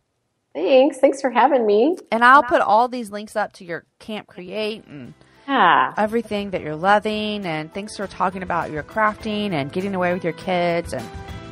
[0.53, 0.97] Thanks.
[0.97, 1.97] Thanks for having me.
[2.11, 5.13] And I'll put all these links up to your Camp Create and
[5.49, 5.95] Yeah.
[5.97, 7.43] everything that you're loving.
[7.45, 11.03] And thanks for talking about your crafting and getting away with your kids and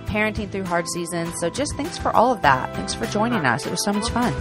[0.05, 1.33] parenting through hard seasons.
[1.39, 2.75] So just thanks for all of that.
[2.75, 3.65] Thanks for joining us.
[3.65, 4.33] It was so much fun.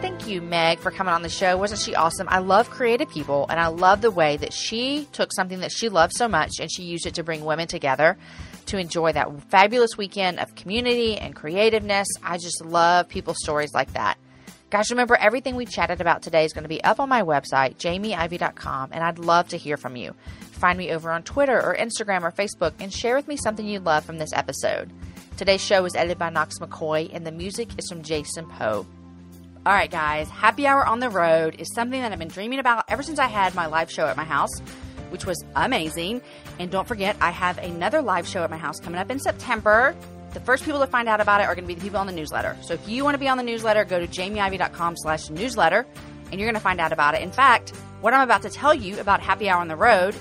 [0.00, 1.58] Thank you, Meg, for coming on the show.
[1.58, 2.26] Wasn't she awesome?
[2.30, 5.90] I love creative people, and I love the way that she took something that she
[5.90, 8.16] loved so much and she used it to bring women together
[8.66, 12.08] to enjoy that fabulous weekend of community and creativeness.
[12.22, 14.16] I just love people's stories like that.
[14.70, 17.74] Guys, remember everything we chatted about today is going to be up on my website,
[17.78, 20.14] jamieivey.com, and I'd love to hear from you.
[20.52, 23.80] Find me over on Twitter or Instagram or Facebook and share with me something you
[23.80, 24.92] love from this episode.
[25.36, 28.86] Today's show was edited by Knox McCoy, and the music is from Jason Poe.
[29.66, 32.84] All right, guys, happy hour on the road is something that I've been dreaming about
[32.86, 34.56] ever since I had my live show at my house,
[35.08, 36.22] which was amazing.
[36.60, 39.96] And don't forget, I have another live show at my house coming up in September.
[40.32, 42.06] The first people to find out about it are going to be the people on
[42.06, 42.56] the newsletter.
[42.62, 45.86] So if you want to be on the newsletter, go to jamieivey.com slash newsletter,
[46.30, 47.22] and you're going to find out about it.
[47.22, 47.70] In fact,
[48.00, 50.14] what I'm about to tell you about Happy Hour on the Road,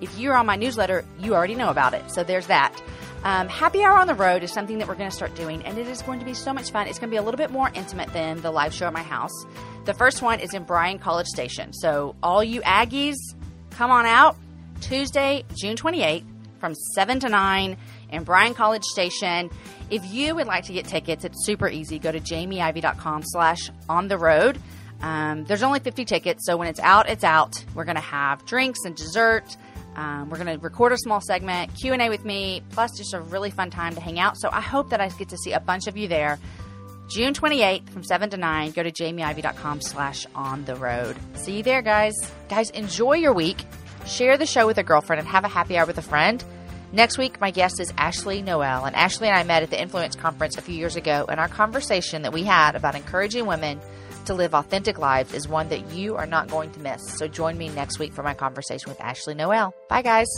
[0.00, 2.10] if you're on my newsletter, you already know about it.
[2.10, 2.78] So there's that.
[3.24, 5.78] Um, Happy Hour on the Road is something that we're going to start doing, and
[5.78, 6.86] it is going to be so much fun.
[6.86, 9.02] It's going to be a little bit more intimate than the live show at my
[9.02, 9.32] house.
[9.86, 11.72] The first one is in Bryan College Station.
[11.72, 13.16] So, all you Aggies,
[13.70, 14.36] come on out
[14.82, 16.24] Tuesday, June 28th
[16.60, 17.76] from 7 to 9
[18.14, 19.50] in Bryan College Station.
[19.90, 21.98] If you would like to get tickets, it's super easy.
[21.98, 24.58] Go to jamieivey.com slash on the road.
[25.02, 27.62] Um, there's only 50 tickets, so when it's out, it's out.
[27.74, 29.56] We're going to have drinks and dessert.
[29.96, 33.50] Um, we're going to record a small segment, Q&A with me, plus just a really
[33.50, 34.38] fun time to hang out.
[34.38, 36.38] So I hope that I get to see a bunch of you there.
[37.08, 38.70] June 28th from 7 to 9.
[38.70, 41.16] Go to jamieivey.com slash on the road.
[41.34, 42.14] See you there, guys.
[42.48, 43.64] Guys, enjoy your week.
[44.06, 46.42] Share the show with a girlfriend and have a happy hour with a friend.
[46.94, 48.84] Next week, my guest is Ashley Noel.
[48.84, 51.26] And Ashley and I met at the Influence Conference a few years ago.
[51.28, 53.80] And our conversation that we had about encouraging women
[54.26, 57.02] to live authentic lives is one that you are not going to miss.
[57.18, 59.74] So join me next week for my conversation with Ashley Noel.
[59.88, 60.28] Bye, guys.